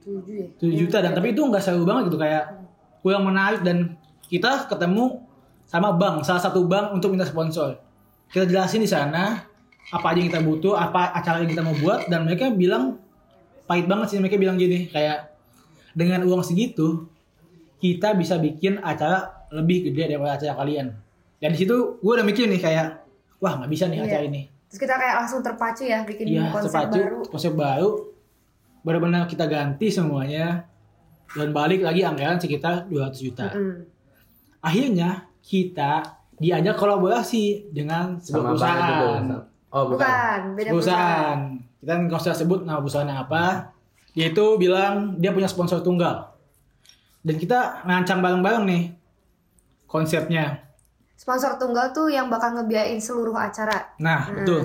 7 0.02 0.26
ya. 0.26 0.46
7 0.58 0.80
juta 0.82 0.96
dan 0.98 1.14
tapi 1.14 1.30
itu 1.30 1.46
nggak 1.46 1.62
seru 1.62 1.86
banget 1.86 2.10
gitu 2.10 2.18
kayak 2.18 2.58
kurang 2.98 3.22
menarik 3.22 3.62
dan 3.62 3.94
kita 4.26 4.66
ketemu 4.66 5.22
sama 5.68 5.94
bank 5.94 6.24
salah 6.24 6.40
satu 6.40 6.64
bank 6.64 6.96
untuk 6.96 7.12
minta 7.12 7.28
sponsor 7.28 7.76
kita 8.32 8.48
jelasin 8.48 8.80
di 8.80 8.88
sana 8.88 9.44
apa 9.88 10.06
aja 10.12 10.18
yang 10.20 10.28
kita 10.32 10.42
butuh 10.44 10.76
apa 10.76 11.12
acara 11.16 11.44
yang 11.44 11.52
kita 11.52 11.64
mau 11.64 11.76
buat 11.76 12.08
dan 12.08 12.24
mereka 12.28 12.52
bilang 12.52 13.00
pahit 13.68 13.84
banget 13.84 14.06
sih 14.08 14.18
mereka 14.18 14.34
bilang 14.34 14.56
gini 14.56 14.88
kayak 14.88 15.36
dengan 15.92 16.24
uang 16.24 16.40
segitu 16.40 17.04
kita 17.78 18.12
bisa 18.12 18.34
bikin 18.36 18.80
acara 18.80 19.46
lebih 19.50 19.86
gede 19.86 20.10
daripada 20.10 20.34
acara 20.34 20.56
kalian 20.56 20.96
dan 21.38 21.48
di 21.52 21.58
situ 21.58 21.76
gue 21.96 22.12
udah 22.12 22.24
mikir 22.24 22.48
nih 22.48 22.58
kayak 22.58 23.04
wah 23.38 23.54
nggak 23.54 23.70
bisa 23.70 23.86
nih 23.86 24.00
Iya. 24.00 24.06
acara 24.08 24.24
ini 24.26 24.42
Terus 24.68 24.80
kita 24.84 24.94
kayak 24.96 25.14
langsung 25.16 25.40
terpacu 25.40 25.82
ya 25.82 26.04
bikin 26.04 26.24
Iya, 26.28 26.52
konsep 26.52 26.68
sepatu, 26.68 27.00
baru. 27.00 27.18
konsep 27.24 27.52
baru. 27.56 27.90
Benar-benar 28.84 29.24
kita 29.24 29.48
ganti 29.48 29.88
semuanya 29.88 30.68
dan 31.32 31.56
balik 31.56 31.80
lagi 31.80 32.04
anggaran 32.04 32.36
sekitar 32.36 32.84
200 32.84 33.16
juta. 33.16 33.48
Mm-mm. 33.48 33.88
Akhirnya 34.60 35.24
kita 35.40 36.20
diajak 36.36 36.76
kolaborasi 36.76 37.72
dengan 37.72 38.20
sebuah 38.20 38.36
Sama 38.36 38.48
perusahaan. 38.52 39.24
Oh, 39.72 39.84
bukan. 39.88 39.96
Bukan, 39.96 40.40
beda 40.52 40.68
perusahaan. 40.68 41.38
perusahaan. 41.40 41.40
Kita 41.78 41.92
nggak 41.96 42.18
usah 42.18 42.34
sebut 42.34 42.62
nama 42.62 42.78
perusahaannya 42.78 43.16
apa. 43.16 43.70
Dia 44.12 44.28
itu 44.28 44.44
bilang 44.56 45.14
dia 45.14 45.30
punya 45.30 45.46
sponsor 45.46 45.78
tunggal. 45.78 46.34
Dan 47.20 47.36
kita 47.36 47.82
ngancang 47.84 48.18
bareng-bareng 48.18 48.64
nih 48.64 48.82
konsepnya. 49.84 50.64
Sponsor 51.14 51.54
tunggal 51.56 51.90
tuh 51.90 52.06
yang 52.08 52.26
bakal 52.26 52.54
ngebiayain 52.54 52.98
seluruh 52.98 53.34
acara. 53.34 53.94
Nah, 53.98 54.22
Hmm. 54.24 54.36
betul. 54.36 54.62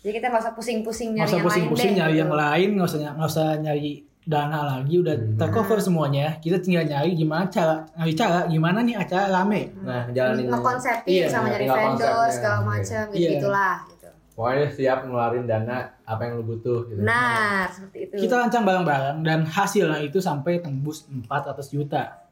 Jadi 0.00 0.12
kita 0.12 0.26
nggak 0.28 0.42
usah 0.42 0.54
pusing-pusing 0.54 1.08
nyari 1.12 1.24
usah 1.24 1.32
yang 1.32 1.40
lain 1.40 1.48
pusing-pusing 1.48 1.90
deh, 1.90 1.96
nyari 1.96 2.12
gitu. 2.12 2.20
yang 2.20 2.32
lain, 2.32 2.68
nggak 2.70 2.86
usah 2.86 2.98
nggak 3.10 3.30
usah 3.30 3.48
nyari 3.56 3.90
dana 4.24 4.58
lagi, 4.66 4.94
udah 4.96 5.14
Hmm. 5.16 5.36
tercover 5.36 5.78
semuanya. 5.78 6.26
Kita 6.38 6.56
tinggal 6.58 6.84
nyari 6.84 7.10
gimana 7.12 7.44
cara 7.46 7.74
nyari 7.94 8.12
cara 8.12 8.38
gimana 8.46 8.78
nih 8.80 8.96
acara 8.96 9.24
rame. 9.30 9.72
Nah, 9.80 10.08
jalanin 10.10 10.46
ngekonsepin 10.46 11.08
Iya, 11.10 11.26
sama 11.26 11.46
nyari 11.48 11.64
tinggal 11.64 11.78
vendor 11.80 12.26
segala 12.28 12.56
Iya. 12.56 12.64
macam 12.64 13.02
gitu 13.06 13.18
Iya. 13.18 13.30
gitulah 13.32 13.74
gitu. 13.80 13.93
Pokoknya 14.34 14.66
siap 14.66 15.06
ngeluarin 15.06 15.46
dana 15.46 15.94
apa 16.02 16.26
yang 16.26 16.42
lu 16.42 16.44
butuh 16.58 16.90
gitu. 16.90 16.98
Nah, 17.06 17.70
seperti 17.70 18.10
itu. 18.10 18.26
Kita 18.26 18.34
rancang 18.42 18.66
bareng-bareng 18.66 19.22
dan 19.22 19.46
hasilnya 19.46 20.02
itu 20.02 20.18
sampai 20.18 20.58
tembus 20.58 21.06
400 21.06 21.62
juta. 21.70 22.26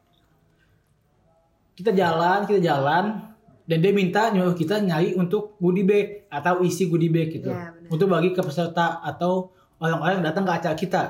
Kita 1.78 1.94
jalan, 1.94 2.42
kita 2.42 2.59
jalan 2.59 3.23
dan 3.62 3.78
dia 3.78 3.94
minta 3.94 4.35
nyuruh 4.35 4.59
kita 4.59 4.82
nyari 4.82 5.14
untuk 5.14 5.54
goodie 5.62 5.87
bag 5.87 6.26
atau 6.26 6.66
isi 6.66 6.90
goodie 6.90 7.06
bag 7.09 7.30
gitu. 7.38 7.54
Benar. 7.54 7.78
untuk 7.87 8.11
bagi 8.11 8.35
ke 8.35 8.42
peserta 8.42 8.99
atau 9.04 9.54
orang-orang 9.78 10.18
yang 10.18 10.26
datang 10.26 10.42
ke 10.42 10.52
acara 10.59 10.75
kita. 10.75 11.02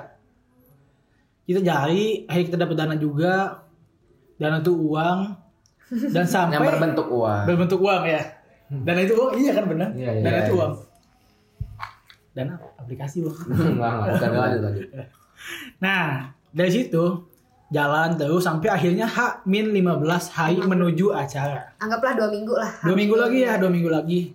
Kita 1.49 1.61
cari, 1.65 2.29
akhirnya 2.29 2.47
kita 2.53 2.59
dapat 2.61 2.77
dana 2.77 2.97
juga. 3.01 3.35
Dana 4.37 4.61
itu 4.61 4.75
uang 4.77 5.19
dan 6.13 6.27
sampai 6.37 6.59
Yang 6.61 6.69
berbentuk 6.75 7.07
uang. 7.09 7.43
berbentuk 7.49 7.81
uang 7.81 8.03
ya. 8.05 8.23
Dana 8.73 9.01
itu 9.05 9.13
uang, 9.13 9.33
iya 9.37 9.53
kan 9.53 9.65
benar. 9.69 9.89
Iya, 9.93 10.11
iya, 10.17 10.23
Dana 10.25 10.39
itu 10.41 10.49
iya. 10.49 10.57
uang. 10.57 10.73
Dana 12.33 12.55
aplikasi 12.81 13.17
bang. 13.21 13.37
Enggak, 13.53 13.69
enggak, 13.77 14.13
bukan 14.17 14.31
lanjut 14.33 14.61
lanjut. 14.65 14.87
Nah, 15.85 16.05
dari 16.49 16.71
situ 16.73 17.05
jalan 17.69 18.17
terus 18.17 18.43
sampai 18.49 18.69
akhirnya 18.73 19.05
H 19.05 19.45
min 19.45 19.69
15 19.69 20.37
hari 20.37 20.59
menuju 20.65 21.13
acara. 21.13 21.77
Anggaplah 21.77 22.17
dua 22.17 22.29
minggu 22.33 22.55
lah. 22.57 22.73
Dua 22.81 22.97
minggu 22.97 23.17
lagi 23.17 23.39
ya, 23.45 23.61
dua 23.61 23.69
minggu 23.69 23.91
lagi. 23.93 24.33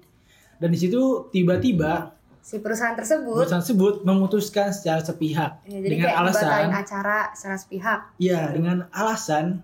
Dan 0.62 0.70
di 0.74 0.78
situ 0.78 1.30
tiba-tiba 1.34 2.18
Si 2.48 2.64
perusahaan 2.64 2.96
tersebut 2.96 3.44
perusahaan 3.44 3.60
tersebut 3.60 4.08
memutuskan 4.08 4.72
secara 4.72 5.04
sepihak 5.04 5.68
ya, 5.68 5.84
jadi 5.84 5.92
dengan 5.92 6.08
kayak 6.08 6.22
alasan 6.24 6.68
acara 6.72 7.20
secara 7.36 7.58
sepihak. 7.60 8.00
ya 8.24 8.40
dengan 8.56 8.88
alasan 8.96 9.60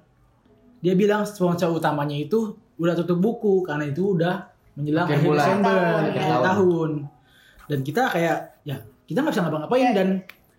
dia 0.83 0.91
bilang 0.91 1.23
sponsor 1.23 1.71
utamanya 1.71 2.19
itu 2.19 2.59
udah 2.75 2.91
tutup 2.99 3.23
buku 3.23 3.63
karena 3.63 3.87
itu 3.87 4.19
udah 4.19 4.51
menjelang 4.73 5.05
Akhir 5.05 5.15
akhir 5.15 5.25
bulan. 5.25 5.39
Desember 5.39 5.73
Tahun, 5.73 6.03
akhir 6.03 6.21
ya. 6.23 6.39
tahun 6.43 6.89
dan 7.63 7.79
kita 7.81 8.01
kayak 8.07 8.37
ya 8.63 8.75
kita 9.03 9.17
nggak 9.19 9.31
bisa 9.31 9.41
ngapa-ngapain 9.41 9.83
Iya. 9.83 9.93
dan 9.93 10.07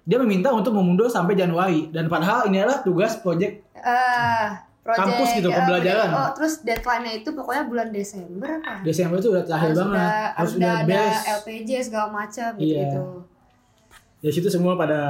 dia 0.02 0.18
meminta 0.18 0.48
untuk 0.50 0.72
memundur 0.72 1.06
sampai 1.06 1.32
Januari 1.32 1.88
dan 1.88 2.06
padahal 2.06 2.46
ini 2.46 2.58
adalah 2.58 2.80
tugas 2.80 3.16
project 3.16 3.64
Eh, 3.74 4.46
project 4.80 5.00
Kampus 5.02 5.28
gitu, 5.34 5.48
eh, 5.48 5.54
pembelajaran. 5.54 6.08
Oh, 6.10 6.30
terus 6.32 6.60
deadline-nya 6.60 7.12
itu 7.18 7.30
pokoknya 7.30 7.64
bulan 7.64 7.88
Desember 7.88 8.50
apa? 8.58 8.80
Desember 8.80 9.16
itu 9.16 9.28
udah 9.30 9.42
terakhir 9.42 9.64
harus 9.66 9.78
banget 9.78 9.96
udah, 9.98 10.12
harus 10.30 10.52
udah 10.52 10.60
udah 10.60 10.74
ada 10.74 10.86
beres 10.86 11.18
LPJ 11.38 11.70
segala 11.82 12.08
macam 12.10 12.50
gitu, 12.54 12.64
Iya. 12.66 12.80
gitu. 12.82 13.02
dari 14.18 14.32
situ 14.32 14.48
semua 14.48 14.72
pada 14.74 15.00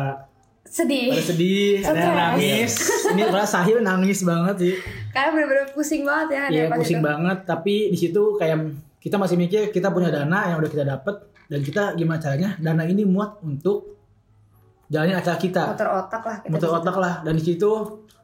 Sedih. 0.64 1.06
pada 1.08 1.22
sedih 1.24 1.82
ada 1.82 1.98
yang 2.00 2.16
nangis 2.16 2.72
ini 3.08 3.22
orang 3.22 3.46
Sahil 3.46 3.78
nangis 3.80 4.18
banget 4.22 4.56
sih 4.58 4.74
Karena 5.08 5.28
bener-bener 5.30 5.66
pusing 5.70 6.02
banget 6.02 6.28
ya 6.32 6.44
Iya 6.48 6.64
pusing 6.72 6.98
itu. 6.98 7.04
banget 7.04 7.38
tapi 7.44 7.74
di 7.90 7.98
situ 8.00 8.22
kayak 8.34 8.58
kita 9.04 9.16
masih 9.16 9.36
mikir 9.36 9.68
kita 9.68 9.92
punya 9.92 10.08
dana 10.08 10.48
yang 10.48 10.56
udah 10.56 10.70
kita 10.70 10.82
dapet 10.82 11.12
dan 11.46 11.60
kita 11.60 11.92
gimana 11.92 12.16
caranya 12.16 12.56
dana 12.56 12.82
ini 12.82 13.04
muat 13.04 13.36
untuk 13.40 14.00
jalanin 14.86 15.12
acara 15.14 15.36
kita 15.36 15.62
Muter 15.70 15.88
otak 15.90 16.22
lah 16.22 16.36
kita. 16.40 16.50
muter 16.50 16.70
otak 16.70 16.96
lah 16.96 17.14
dan 17.20 17.34
di 17.34 17.44
situ 17.44 17.70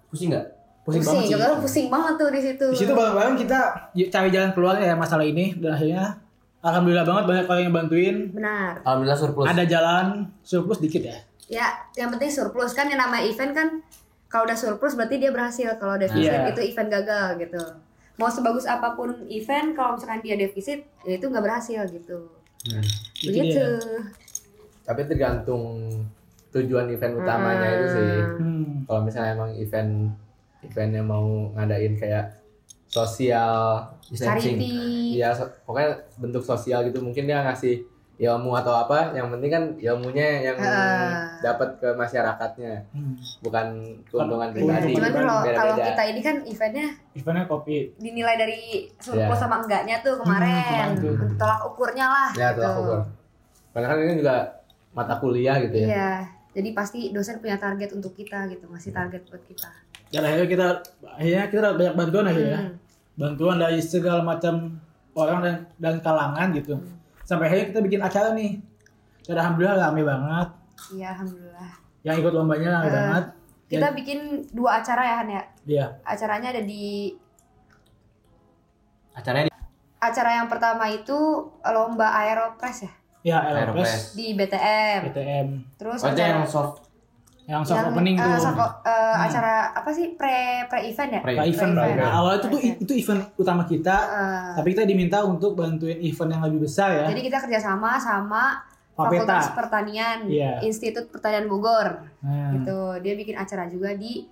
Pusing 0.09 0.33
enggak? 0.33 0.47
pusing, 0.81 1.05
Pusing, 1.05 1.21
banget 1.31 1.53
sih 1.53 1.61
pusing 1.61 1.87
banget 1.87 2.15
tuh 2.17 2.29
di 2.29 2.41
situ. 2.41 2.67
di 2.67 2.79
situ 2.79 2.93
bareng-bareng 2.93 3.37
kita 3.39 3.61
cari 4.09 4.29
jalan 4.31 4.51
keluar 4.51 4.75
ya 4.77 4.97
masalah 4.97 5.23
ini 5.23 5.53
dan 5.55 5.71
akhirnya 5.71 6.05
alhamdulillah 6.59 7.05
banget 7.05 7.25
banyak 7.27 7.45
orang 7.47 7.63
yang 7.63 7.75
bantuin 7.77 8.17
Benar. 8.33 8.73
Alhamdulillah 8.81 9.21
surplus. 9.21 9.47
ada 9.47 9.65
jalan 9.65 10.07
surplus 10.41 10.81
dikit 10.81 11.05
ya 11.05 11.19
Ya, 11.51 11.67
yang 11.95 12.09
penting 12.09 12.31
surplus 12.31 12.73
kan 12.73 12.87
yang 12.87 12.97
nama 12.97 13.19
event 13.21 13.51
kan 13.51 13.69
kalau 14.29 14.47
udah 14.47 14.55
surplus 14.55 14.95
berarti 14.95 15.19
dia 15.19 15.35
berhasil. 15.35 15.67
Kalau 15.77 15.99
defisit 15.99 16.31
Iya. 16.31 16.47
itu 16.49 16.63
event 16.65 16.87
gagal 16.89 17.43
gitu. 17.43 17.59
Mau 18.21 18.29
sebagus 18.29 18.69
apa 18.69 18.93
pun 18.93 19.25
event 19.27 19.73
kalau 19.73 19.97
misalkan 19.97 20.21
dia 20.21 20.37
defisit 20.37 20.85
ya 21.03 21.17
itu 21.17 21.25
nggak 21.25 21.41
berhasil 21.41 21.81
gitu. 21.89 22.29
Hmm. 22.69 22.85
Itu 23.17 23.33
Begitu. 23.33 23.57
dia. 23.57 24.05
Tapi 24.85 25.09
tergantung 25.09 25.89
tujuan 26.53 26.93
event 26.93 27.15
utamanya 27.17 27.69
itu 27.73 27.87
sih. 27.89 28.13
hmm. 28.37 28.85
Kalau 28.85 29.01
misalnya 29.01 29.33
emang 29.33 29.51
event 29.57 30.13
eventnya 30.61 31.01
mau 31.01 31.49
ngadain 31.57 31.97
kayak 31.97 32.37
sosial 32.85 33.87
distancing. 34.11 34.59
Charity. 34.59 35.17
Iya, 35.17 35.31
so- 35.33 35.55
pokoknya 35.65 35.91
bentuk 36.19 36.43
sosial 36.43 36.85
gitu. 36.85 37.01
Mungkin 37.01 37.25
dia 37.25 37.41
ngasih 37.41 37.87
ilmu 38.21 38.53
atau 38.53 38.77
apa. 38.77 39.11
Yang 39.11 39.27
penting 39.33 39.51
kan 39.51 39.65
ilmunya 39.75 40.27
yang 40.45 40.57
Ah. 40.61 41.25
dapat 41.41 41.73
ke 41.77 41.89
masyarakatnya, 41.91 42.85
Hmm. 42.93 43.17
bukan 43.41 43.67
keuntungan 44.07 44.53
pribadi. 44.53 44.93
Cuman 44.93 45.13
kalau 45.49 45.75
kita 45.75 46.03
ini 46.05 46.21
kan 46.21 46.37
eventnya 46.45 46.87
eventnya 47.11 47.45
kopi 47.47 47.97
dinilai 47.97 48.37
dari 48.37 48.61
surplus 48.95 49.25
Iya. 49.33 49.41
sama 49.41 49.57
enggaknya 49.59 49.97
tuh 50.01 50.21
kemarin. 50.21 50.47
Hmm, 50.47 50.61
kemarin 50.63 50.91
tuh. 50.95 51.13
Untuk 51.17 51.31
tolak 51.35 51.61
ukurnya 51.65 52.07
lah. 52.07 52.31
Ya, 52.35 52.49
gitu. 52.53 52.61
tuh 52.61 52.69
aku 52.69 52.83
Karena 53.71 53.87
kan 53.87 53.97
ini 53.99 54.15
juga 54.19 54.37
mata 54.91 55.15
kuliah 55.17 55.57
gitu 55.59 55.77
ya. 55.77 55.87
Iya. 55.89 56.13
Jadi 56.51 56.69
pasti 56.75 57.01
dosen 57.11 57.39
punya 57.39 57.57
target 57.57 57.95
untuk 57.95 58.13
kita 58.13 58.45
gitu, 58.47 58.67
ngasih 58.67 58.91
target 58.91 59.23
buat 59.27 59.41
kita. 59.43 59.71
dan 60.11 60.27
akhirnya 60.27 60.49
kita 60.49 60.67
akhirnya 61.09 61.45
kita 61.49 61.69
banyak 61.73 61.95
bantuan 61.95 62.27
akhirnya 62.27 62.61
Hmm. 62.61 62.75
bantuan 63.15 63.57
dari 63.57 63.79
segala 63.79 64.21
macam 64.21 64.75
orang 65.13 65.39
dan 65.39 65.57
dan 65.79 65.95
kalangan 66.01 66.51
gitu 66.51 66.75
sampai 67.31 67.47
akhirnya 67.47 67.67
kita 67.69 67.81
bikin 67.81 68.01
acara 68.01 68.35
nih 68.35 68.59
dan 69.23 69.39
alhamdulillah 69.39 69.79
rame 69.81 70.03
banget 70.03 70.49
Iya, 70.91 71.15
alhamdulillah. 71.15 71.71
yang 72.03 72.17
ikut 72.17 72.33
lombanya 72.33 72.69
rame 72.75 72.83
Eh, 72.83 72.93
banget 72.93 73.25
Kita 73.71 73.89
bikin 73.93 74.19
dua 74.51 74.83
acara 74.83 74.99
ya 75.01 75.15
Han 75.17 75.29
ya. 75.31 75.43
iya 75.65 75.87
Acaranya 76.03 76.51
ada 76.51 76.63
di 76.65 77.15
Acaranya 79.13 79.47
di 79.47 79.55
acara 80.01 80.31
yang 80.35 80.49
pertama 80.49 80.89
itu 80.89 81.15
lomba 81.63 82.11
aeropress 82.17 82.83
ya 82.83 82.93
ya 83.23 83.37
Aeropress. 83.39 83.71
Aeropress 83.87 83.93
di 84.17 84.27
BTM. 84.33 85.01
BTM 85.07 85.49
Terus 85.77 86.01
Oh, 86.01 86.09
acara 86.09 86.29
yang 86.35 86.49
soft 86.49 86.90
yang 87.51 87.63
soft 87.63 87.77
yang, 87.77 87.91
opening 87.91 88.15
eh, 88.15 88.23
tuh 88.23 88.33
soft- 88.39 88.79
eh, 88.83 89.17
acara 89.21 89.55
apa 89.75 89.91
sih 89.91 90.15
pre 90.15 90.39
pre 90.65 90.87
event 90.87 91.11
ya? 91.11 91.21
Pre- 91.21 91.35
Nah, 91.35 91.45
event 91.45 91.73
Pre-event. 91.75 91.99
nah, 91.99 92.11
awalnya 92.15 92.39
itu 92.39 92.49
tuh 92.49 92.61
itu 92.79 92.93
event 92.97 93.21
utama 93.35 93.63
kita 93.65 93.97
Eh, 94.01 94.51
tapi 94.55 94.69
kita 94.71 94.85
diminta 94.85 95.19
untuk 95.23 95.53
bantuin 95.53 95.99
event 95.99 96.31
yang 96.31 96.43
lebih 96.43 96.63
besar 96.63 96.95
ya 96.95 97.05
Jadi 97.07 97.23
kita 97.23 97.39
kerjasama 97.41 97.99
sama. 97.99 98.45
Fakultas 98.93 99.51
Pertanian 99.51 100.29
Iya. 100.29 100.61
Institut 100.61 101.09
Pertanian 101.09 101.49
Bogor 101.49 102.05
nah, 102.21 102.53
gitu. 102.53 102.79
Dia 103.01 103.15
bikin 103.15 103.33
acara 103.35 103.65
juga 103.67 103.91
di 103.93 104.29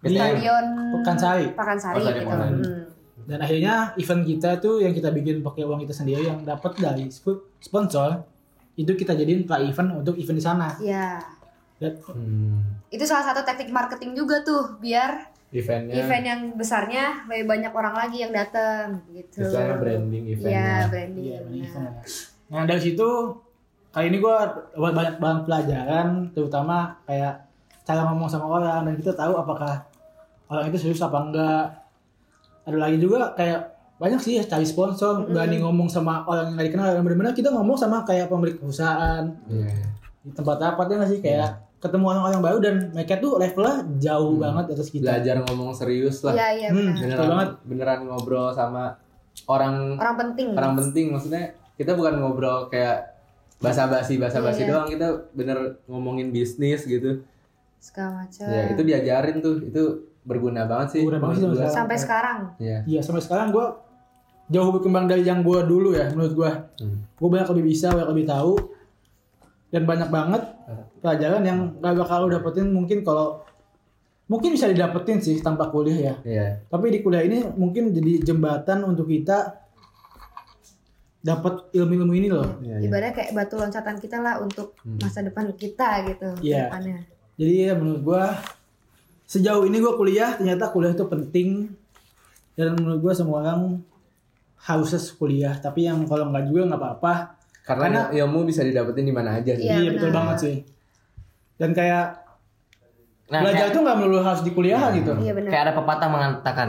Di 0.00 0.08
Stadion 0.10 0.64
Pekansari. 0.94 1.46
Pakansari 1.52 1.94
Oh, 1.94 2.02
gitu. 2.02 2.20
Pakansari. 2.24 2.58
Hmm. 2.58 2.84
dan 3.22 3.38
akhirnya 3.38 3.74
event 3.94 4.22
kita 4.24 4.58
tuh 4.58 4.80
yang 4.80 4.90
kita 4.90 5.08
bikin 5.08 5.38
pakai 5.40 5.62
uang 5.62 5.78
kita 5.78 5.92
sendiri 5.92 6.26
yang 6.26 6.42
dapat 6.42 6.74
dari 6.74 7.06
sp- 7.06 7.38
sponsor 7.56 8.18
itu 8.74 8.90
kita 8.92 9.12
jadiin 9.12 9.44
pra 9.44 9.60
event 9.60 9.94
untuk 9.94 10.16
event 10.16 10.34
di 10.34 10.42
sana 10.42 10.74
Iya. 10.76 11.20
dan 11.20 11.41
Hmm. 12.06 12.62
Itu 12.88 13.02
salah 13.02 13.24
satu 13.24 13.42
teknik 13.42 13.68
marketing 13.68 14.14
juga 14.14 14.40
tuh 14.40 14.78
biar 14.78 15.32
Eventnya, 15.50 15.92
event 15.94 16.24
yang 16.24 16.40
besarnya 16.54 17.26
lebih 17.26 17.44
banyak 17.44 17.68
orang 17.70 17.92
lagi 17.94 18.18
yang 18.18 18.32
datang 18.32 19.04
gitu. 19.10 19.44
istilahnya 19.44 19.76
branding 19.76 20.24
Iya, 20.24 20.32
eventnya. 20.32 20.88
branding. 20.88 21.24
Iya, 21.24 21.38
benar. 21.42 21.60
event. 21.62 21.94
Nah 22.48 22.62
dari 22.64 22.80
situ 22.82 23.08
kali 23.90 24.06
ini 24.06 24.18
gue 24.18 24.36
dapat 24.72 24.92
banyak 24.94 25.16
banget 25.18 25.42
pelajaran, 25.44 26.06
terutama 26.30 26.76
kayak 27.04 27.34
cara 27.82 28.00
ngomong 28.06 28.24
sama 28.26 28.46
orang 28.48 28.80
dan 28.82 28.94
kita 28.94 29.12
tahu 29.12 29.34
apakah 29.34 29.84
orang 30.46 30.64
itu 30.66 30.78
serius 30.78 31.00
apa 31.00 31.18
enggak. 31.18 31.64
Ada 32.62 32.78
lagi 32.78 32.96
juga 32.96 33.34
kayak 33.34 33.60
banyak 33.98 34.18
sih 34.18 34.40
cari 34.40 34.64
sponsor, 34.64 35.26
berani 35.26 35.58
ngomong 35.58 35.86
sama 35.86 36.24
orang 36.24 36.48
yang 36.48 36.54
nggak 36.54 36.66
dikenal 36.66 36.86
dan 36.88 37.02
benar-benar 37.02 37.32
kita 37.32 37.50
ngomong 37.50 37.76
sama 37.76 38.02
kayak 38.02 38.26
pemilik 38.26 38.56
perusahaan 38.56 39.28
Iya. 39.44 39.68
di 40.22 40.30
tempat 40.32 40.56
rapat 40.56 40.86
ya 40.86 40.94
nggak 40.96 41.10
sih 41.10 41.20
kayak 41.20 41.50
ketemu 41.82 42.04
orang-orang 42.06 42.40
baru 42.40 42.58
dan 42.58 42.74
mereka 42.90 43.18
tuh 43.18 43.36
levelnya 43.36 43.76
jauh 43.98 44.38
banget 44.38 44.64
di 44.64 44.72
atas 44.72 44.88
kita. 44.88 45.02
Belajar 45.04 45.36
ngomong 45.42 45.74
serius 45.74 46.22
lah. 46.22 46.32
Iya, 46.32 46.48
iya 46.54 46.68
Hmm. 46.70 46.94
Beneran, 46.94 47.26
banget. 47.28 47.48
beneran 47.64 48.00
ngobrol 48.06 48.48
sama 48.50 48.94
orang 49.44 49.96
Orang 49.96 50.16
penting. 50.16 50.46
orang 50.52 50.74
penting 50.78 51.06
maksudnya 51.10 51.42
kita 51.74 51.92
bukan 51.92 52.14
ngobrol 52.16 52.68
kayak 52.68 53.18
basa-basi 53.58 54.14
basa-basi 54.16 54.62
Iya. 54.62 54.68
doang 54.68 54.86
kita 54.86 55.06
bener 55.32 55.58
ngomongin 55.84 56.30
bisnis 56.30 56.82
gitu 56.84 57.22
segala 57.76 58.22
macam. 58.22 58.46
ya 58.46 58.62
itu 58.68 58.82
diajarin 58.84 59.36
tuh 59.38 59.54
itu 59.60 59.82
berguna 60.22 60.62
banget 60.64 60.88
sih 60.92 61.02
Berguna 61.02 61.18
banget 61.24 61.36
sih 61.36 61.46
sama 61.48 61.70
Sampai 61.72 61.96
sekarang. 61.96 62.38
Iya. 62.56 62.78
Iya 62.84 63.00
sampai 63.00 63.18
sekarang 63.20 63.50
gue 63.50 63.66
jauh 64.48 64.70
berkembang 64.70 65.06
dari 65.06 65.22
yang 65.22 65.40
gue 65.40 65.58
dulu 65.62 65.90
ya 65.92 66.06
menurut 66.10 66.30
gue 66.32 66.50
Hmm. 66.78 67.02
gue 67.08 67.28
banyak 67.28 67.48
lebih 67.48 67.64
bisa 67.68 67.90
banyak 67.90 68.06
lebih 68.08 68.26
tahu 68.28 68.54
dan 69.68 69.82
banyak 69.82 70.08
banget 70.08 70.42
pelajaran 71.02 71.42
yang 71.42 71.58
gak 71.82 71.98
bakal 71.98 72.24
lo 72.24 72.28
dapetin 72.30 72.70
mungkin 72.70 73.02
kalau 73.02 73.42
mungkin 74.24 74.54
bisa 74.54 74.70
didapetin 74.70 75.18
sih 75.18 75.42
tanpa 75.42 75.68
kuliah 75.68 75.98
ya 75.98 76.14
Iya. 76.22 76.46
tapi 76.70 76.88
di 76.88 77.02
kuliah 77.02 77.26
ini 77.26 77.42
mungkin 77.52 77.90
jadi 77.90 78.22
jembatan 78.22 78.86
untuk 78.86 79.10
kita 79.10 79.60
dapat 81.22 81.70
ilmu-ilmu 81.70 82.12
ini 82.16 82.28
loh 82.30 82.58
Iya, 82.58 82.82
iya. 82.82 82.86
Ibaratnya 82.88 83.12
kayak 83.14 83.30
batu 83.32 83.54
loncatan 83.54 83.96
kita 83.98 84.18
lah 84.18 84.42
untuk 84.42 84.74
masa 84.98 85.22
depan 85.22 85.54
kita 85.54 85.88
gitu. 86.08 86.28
Iya. 86.42 86.66
Depannya. 86.66 86.98
jadi 87.32 87.52
ya 87.70 87.72
menurut 87.74 88.02
gue 88.02 88.24
sejauh 89.24 89.64
ini 89.64 89.78
gue 89.78 89.92
kuliah 89.94 90.36
ternyata 90.36 90.68
kuliah 90.68 90.92
itu 90.92 91.06
penting 91.06 91.48
dan 92.52 92.76
menurut 92.76 93.00
gue 93.00 93.12
semua 93.14 93.40
orang 93.40 93.80
harusnya 94.60 95.00
kuliah 95.16 95.54
tapi 95.56 95.86
yang 95.86 96.04
kalau 96.04 96.28
nggak 96.28 96.46
juga 96.46 96.70
nggak 96.70 96.80
apa-apa 96.80 97.14
Karena, 97.62 98.10
ilmu 98.10 98.42
bisa 98.42 98.66
didapetin 98.66 99.06
di 99.06 99.14
mana 99.14 99.38
aja 99.38 99.54
sih. 99.54 99.62
Iya, 99.62 99.78
iya 99.78 99.90
betul 99.94 100.10
banget 100.10 100.36
sih 100.38 100.56
dan 101.62 101.70
kayak 101.72 102.18
Nah, 103.24 103.40
belajar 103.40 103.64
kayak, 103.64 103.72
itu 103.72 103.78
nggak 103.80 103.96
melulu 103.96 104.20
harus 104.20 104.42
di 104.42 104.50
kuliah 104.50 104.82
gitu 104.90 105.14
Iya 105.16 105.32
benar. 105.32 105.48
kayak 105.48 105.62
ada 105.62 105.74
pepatah 105.74 106.08
mengatakan 106.10 106.68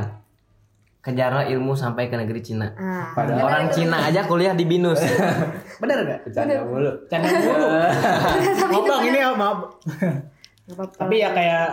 kejarlah 1.02 1.44
ilmu 1.46 1.74
sampai 1.74 2.08
ke 2.08 2.16
negeri 2.16 2.40
Cina. 2.40 2.72
Ah, 2.74 3.12
Padahal 3.12 3.44
Orang 3.44 3.68
Cina 3.68 4.08
aja 4.08 4.24
kuliah 4.24 4.54
di 4.54 4.64
binus. 4.64 5.04
benar 5.82 5.98
nggak 6.00 6.20
Bercanda 6.24 6.64
mulu. 6.64 6.92
canda 7.06 7.28
mulu 7.36 7.68
maaf 8.70 8.84
bang 8.88 9.04
ini 9.04 9.18
ya 9.18 9.30
maaf 9.34 9.58
tapi 10.96 11.16
ya 11.18 11.30
kayak 11.30 11.68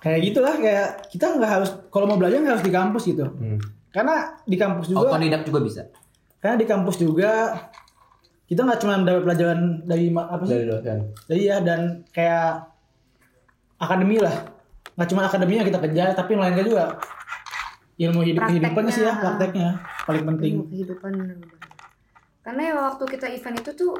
kayak 0.00 0.18
gitulah 0.24 0.54
kayak 0.56 0.88
kita 1.06 1.26
nggak 1.30 1.50
harus 1.52 1.70
kalau 1.88 2.06
mau 2.06 2.16
belajar 2.16 2.40
nggak 2.40 2.54
harus 2.56 2.64
di 2.64 2.72
kampus 2.72 3.02
gitu 3.06 3.28
Hmm. 3.28 3.60
karena 3.92 4.14
di 4.42 4.56
kampus 4.56 4.86
juga 4.88 5.12
Otodidak 5.12 5.44
juga 5.44 5.60
bisa. 5.60 5.82
karena 6.38 6.56
di 6.56 6.64
kampus 6.64 6.96
juga 6.96 7.52
kita 8.52 8.68
nggak 8.68 8.80
cuma 8.84 9.00
dapat 9.00 9.22
pelajaran 9.24 9.80
dari 9.88 10.12
apa 10.12 10.42
sih 10.44 10.52
Dari 10.52 10.66
dosen. 10.68 10.98
Jadi 11.24 11.40
ya 11.48 11.56
dan 11.64 12.04
kayak 12.12 12.68
akademi 13.80 14.20
lah. 14.20 14.44
Nggak 14.92 15.08
cuma 15.08 15.24
akademi 15.24 15.56
yang 15.56 15.64
kita 15.64 15.80
kejar, 15.80 16.12
tapi 16.12 16.36
yang 16.36 16.44
lainnya 16.44 16.60
juga 16.68 16.84
ilmu 17.96 18.20
hidup 18.28 18.44
kehidupannya 18.52 18.92
sih 18.92 19.04
ya, 19.08 19.16
prakteknya 19.16 19.68
paling 20.04 20.24
penting. 20.28 20.52
ilmu 20.52 20.64
kehidupan. 20.68 21.12
Karena 22.44 22.62
ya 22.68 22.74
waktu 22.92 23.04
kita 23.08 23.26
event 23.32 23.56
itu 23.56 23.70
tuh 23.72 23.92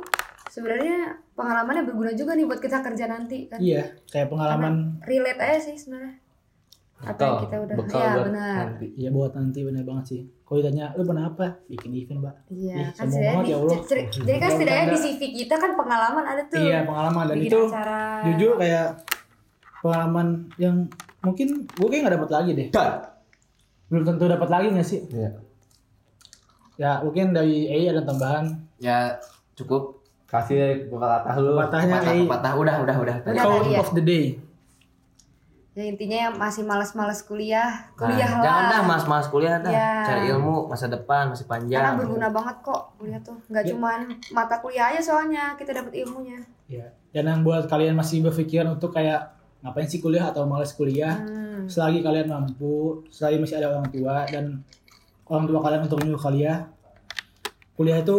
sebenarnya 0.52 1.16
pengalamannya 1.32 1.88
berguna 1.88 2.12
juga 2.12 2.36
nih 2.36 2.44
buat 2.44 2.60
kita 2.60 2.84
kerja 2.84 3.08
nanti 3.08 3.48
kan. 3.48 3.56
Iya, 3.56 3.96
kayak 4.12 4.28
pengalaman 4.28 5.00
Relate 5.08 5.40
aja 5.40 5.58
sih 5.64 5.80
sebenarnya. 5.80 6.20
Apa 7.02 7.18
yang 7.20 7.42
kita 7.42 7.56
udah 7.58 7.74
bekal 7.76 7.98
ya 7.98 8.10
buat 8.12 8.26
benar. 8.30 8.54
nanti. 8.62 8.86
Iya 8.94 9.08
buat 9.10 9.32
nanti 9.34 9.60
bener 9.60 9.82
banget 9.82 10.04
sih. 10.06 10.20
Kalau 10.42 10.58
ditanya 10.58 10.84
lu 10.92 11.02
pernah 11.02 11.24
apa? 11.26 11.46
Bikin 11.66 11.90
event, 11.92 12.18
Mbak. 12.20 12.34
Iya, 12.48 12.74
Ih, 12.76 12.86
kan 12.92 13.06
banget 13.08 13.42
di, 13.42 13.50
ya 13.50 13.56
Allah. 13.56 13.78
cer- 13.82 14.08
jadi 14.12 14.38
kan 14.38 14.50
setidaknya 14.52 14.86
di. 14.86 14.98
CV 14.98 15.20
kita 15.34 15.54
kan 15.56 15.70
pengalaman 15.72 16.24
ada 16.24 16.42
tuh. 16.46 16.60
Iya, 16.60 16.78
pengalaman 16.84 17.22
dan 17.24 17.36
Bikin 17.36 17.48
itu 17.48 17.60
acara. 17.66 18.02
jujur 18.22 18.52
kayak 18.54 18.86
pengalaman 19.80 20.26
yang 20.56 20.76
mungkin 21.20 21.48
gue 21.66 21.86
kayak 21.86 22.02
nggak 22.04 22.14
dapat 22.16 22.30
lagi 22.30 22.50
deh. 22.52 22.68
Belum 23.88 24.02
tentu 24.04 24.24
dapat 24.24 24.48
lagi 24.48 24.66
nggak 24.70 24.86
sih? 24.86 25.00
Iya. 25.08 25.30
Ya 26.76 26.92
mungkin 27.00 27.32
dari 27.32 27.66
EI 27.66 27.90
ada 27.90 28.02
tambahan. 28.02 28.44
Ya 28.78 29.18
cukup. 29.54 30.00
Kasih 30.24 30.88
pepatah 30.88 31.36
lu. 31.36 31.60
Patahnya 31.60 32.00
Patah, 32.00 32.12
EI. 32.14 32.24
patah. 32.24 32.52
Udah, 32.56 32.74
udah, 32.80 32.96
udah. 32.98 33.16
Quote 33.20 33.68
ya. 33.68 33.78
of 33.78 33.92
the 33.92 34.00
day. 34.00 34.40
Ya 35.72 35.88
intinya 35.88 36.28
yang 36.28 36.34
masih 36.36 36.68
malas-malas 36.68 37.24
kuliah, 37.24 37.88
Nah, 37.96 37.96
kuliah 37.96 38.28
lah. 38.28 38.44
jangan 38.44 38.64
dah 38.68 38.82
mas-mas 38.84 39.26
kuliah 39.26 39.56
dah. 39.56 39.72
Iya. 39.72 39.92
Cari 40.04 40.22
ilmu 40.28 40.68
masa 40.68 40.84
depan 40.86 41.32
masih 41.32 41.48
Karena 41.48 41.64
panjang. 41.64 41.92
berguna 41.96 42.28
banget 42.28 42.56
kok 42.60 42.82
kuliah 42.94 43.20
tuh. 43.20 43.36
Nggak 43.48 43.64
Ya. 43.64 43.68
cuman 43.72 43.98
mata 44.30 44.56
kuliah 44.60 44.92
aja 44.92 45.00
soalnya 45.00 45.56
kita 45.56 45.72
dapat 45.72 45.96
ilmunya. 45.96 46.44
Ya. 46.68 46.92
Dan 47.08 47.24
yang 47.24 47.40
buat 47.40 47.64
kalian 47.66 47.96
masih 47.96 48.20
berpikiran 48.20 48.68
untuk 48.70 48.92
kayak 48.92 49.32
ngapain 49.60 49.88
sih 49.88 49.96
kuliah 49.98 50.28
atau 50.28 50.44
males 50.44 50.72
kuliah, 50.72 51.16
Hmm. 51.16 51.64
selagi 51.64 52.04
kalian 52.04 52.28
mampu, 52.28 53.00
selagi 53.08 53.40
masih 53.40 53.56
ada 53.56 53.72
orang 53.72 53.88
tua 53.88 54.28
dan 54.28 54.60
orang 55.24 55.44
tua 55.46 55.60
kalian 55.62 55.80
untuk 55.82 55.98
menyuruh 55.98 56.20
kalian, 56.20 56.68
kuliah 57.72 57.96
itu 57.96 58.16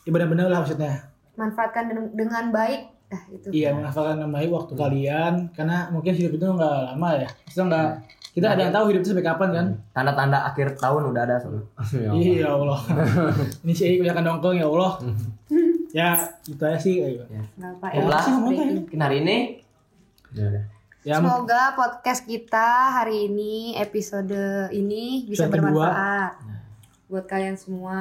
ya 0.00 0.10
benar-benar 0.12 0.46
lah 0.46 0.62
maksudnya. 0.62 1.10
Manfaatkan 1.34 1.88
den- 1.88 2.14
dengan 2.14 2.52
baik. 2.52 2.99
Nah, 3.10 3.22
itu. 3.28 3.46
Iya, 3.50 3.74
manfaatkan 3.74 4.16
dengan 4.16 4.32
baik 4.32 4.50
waktu 4.50 4.72
kalian 4.72 5.34
karena 5.50 5.90
mungkin 5.90 6.12
hidup 6.12 6.32
itu 6.32 6.46
nggak 6.46 6.74
lama 6.88 7.08
ya. 7.16 7.28
Kita 7.44 7.62
nggak 7.64 7.88
kita 8.30 8.46
ada 8.48 8.60
yang 8.62 8.70
tahu 8.70 8.84
hidup 8.88 9.00
itu 9.02 9.10
sampai 9.10 9.26
kapan 9.26 9.48
kan? 9.50 9.66
Tanda-tanda 9.90 10.38
akhir 10.44 10.78
tahun 10.78 11.02
udah 11.10 11.22
ada 11.24 11.36
soalnya. 11.36 11.64
Ya 11.92 12.06
Allah. 12.06 12.16
Iya 12.16 12.46
Allah. 12.48 12.80
Ini 13.66 13.72
sih 13.72 13.86
kebanyakan 13.96 14.22
nongkrong 14.24 14.56
ya 14.56 14.66
Allah. 14.66 14.92
ya 15.90 16.10
itu 16.44 16.62
aja 16.62 16.78
sih. 16.78 16.94
Ayo. 17.00 17.26
Apa 17.58 17.86
Ya, 17.88 17.98
ya. 17.98 18.06
apa 18.06 18.18
sih 18.20 18.30
ngomong 18.30 18.52
breaking. 18.54 18.86
tadi? 18.88 19.00
Hari 19.00 19.16
ini 19.18 19.36
Ya 20.30 20.44
udah. 20.46 20.64
Ya, 21.00 21.14
Semoga 21.16 21.62
podcast 21.74 22.22
kita 22.22 22.68
hari 22.94 23.26
ini 23.26 23.72
episode 23.74 24.36
ini 24.70 25.24
bisa 25.24 25.48
Episode 25.48 25.58
kedua. 25.58 25.88
bermanfaat 25.88 26.32
buat 27.08 27.24
kalian 27.24 27.56
semua. 27.56 27.98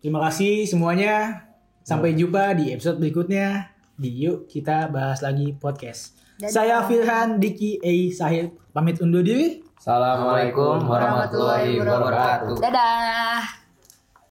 Terima 0.00 0.18
kasih 0.20 0.64
semuanya. 0.64 1.46
Sampai 1.82 2.10
jumpa 2.12 2.54
di 2.54 2.70
episode 2.70 2.96
berikutnya 2.96 3.70
di 4.02 4.26
Yuk 4.26 4.50
Kita 4.50 4.90
Bahas 4.90 5.22
Lagi 5.22 5.54
Podcast. 5.54 6.18
Dadah. 6.42 6.50
Saya 6.50 6.76
Firhan 6.82 7.38
Diki 7.38 7.78
A. 7.78 7.94
Sahil 8.10 8.50
pamit 8.74 8.98
undur 8.98 9.22
diri. 9.22 9.62
Assalamualaikum 9.78 10.82
warahmatullahi 10.82 11.78
wabarakatuh. 11.78 12.58
Dadah. 12.58 13.61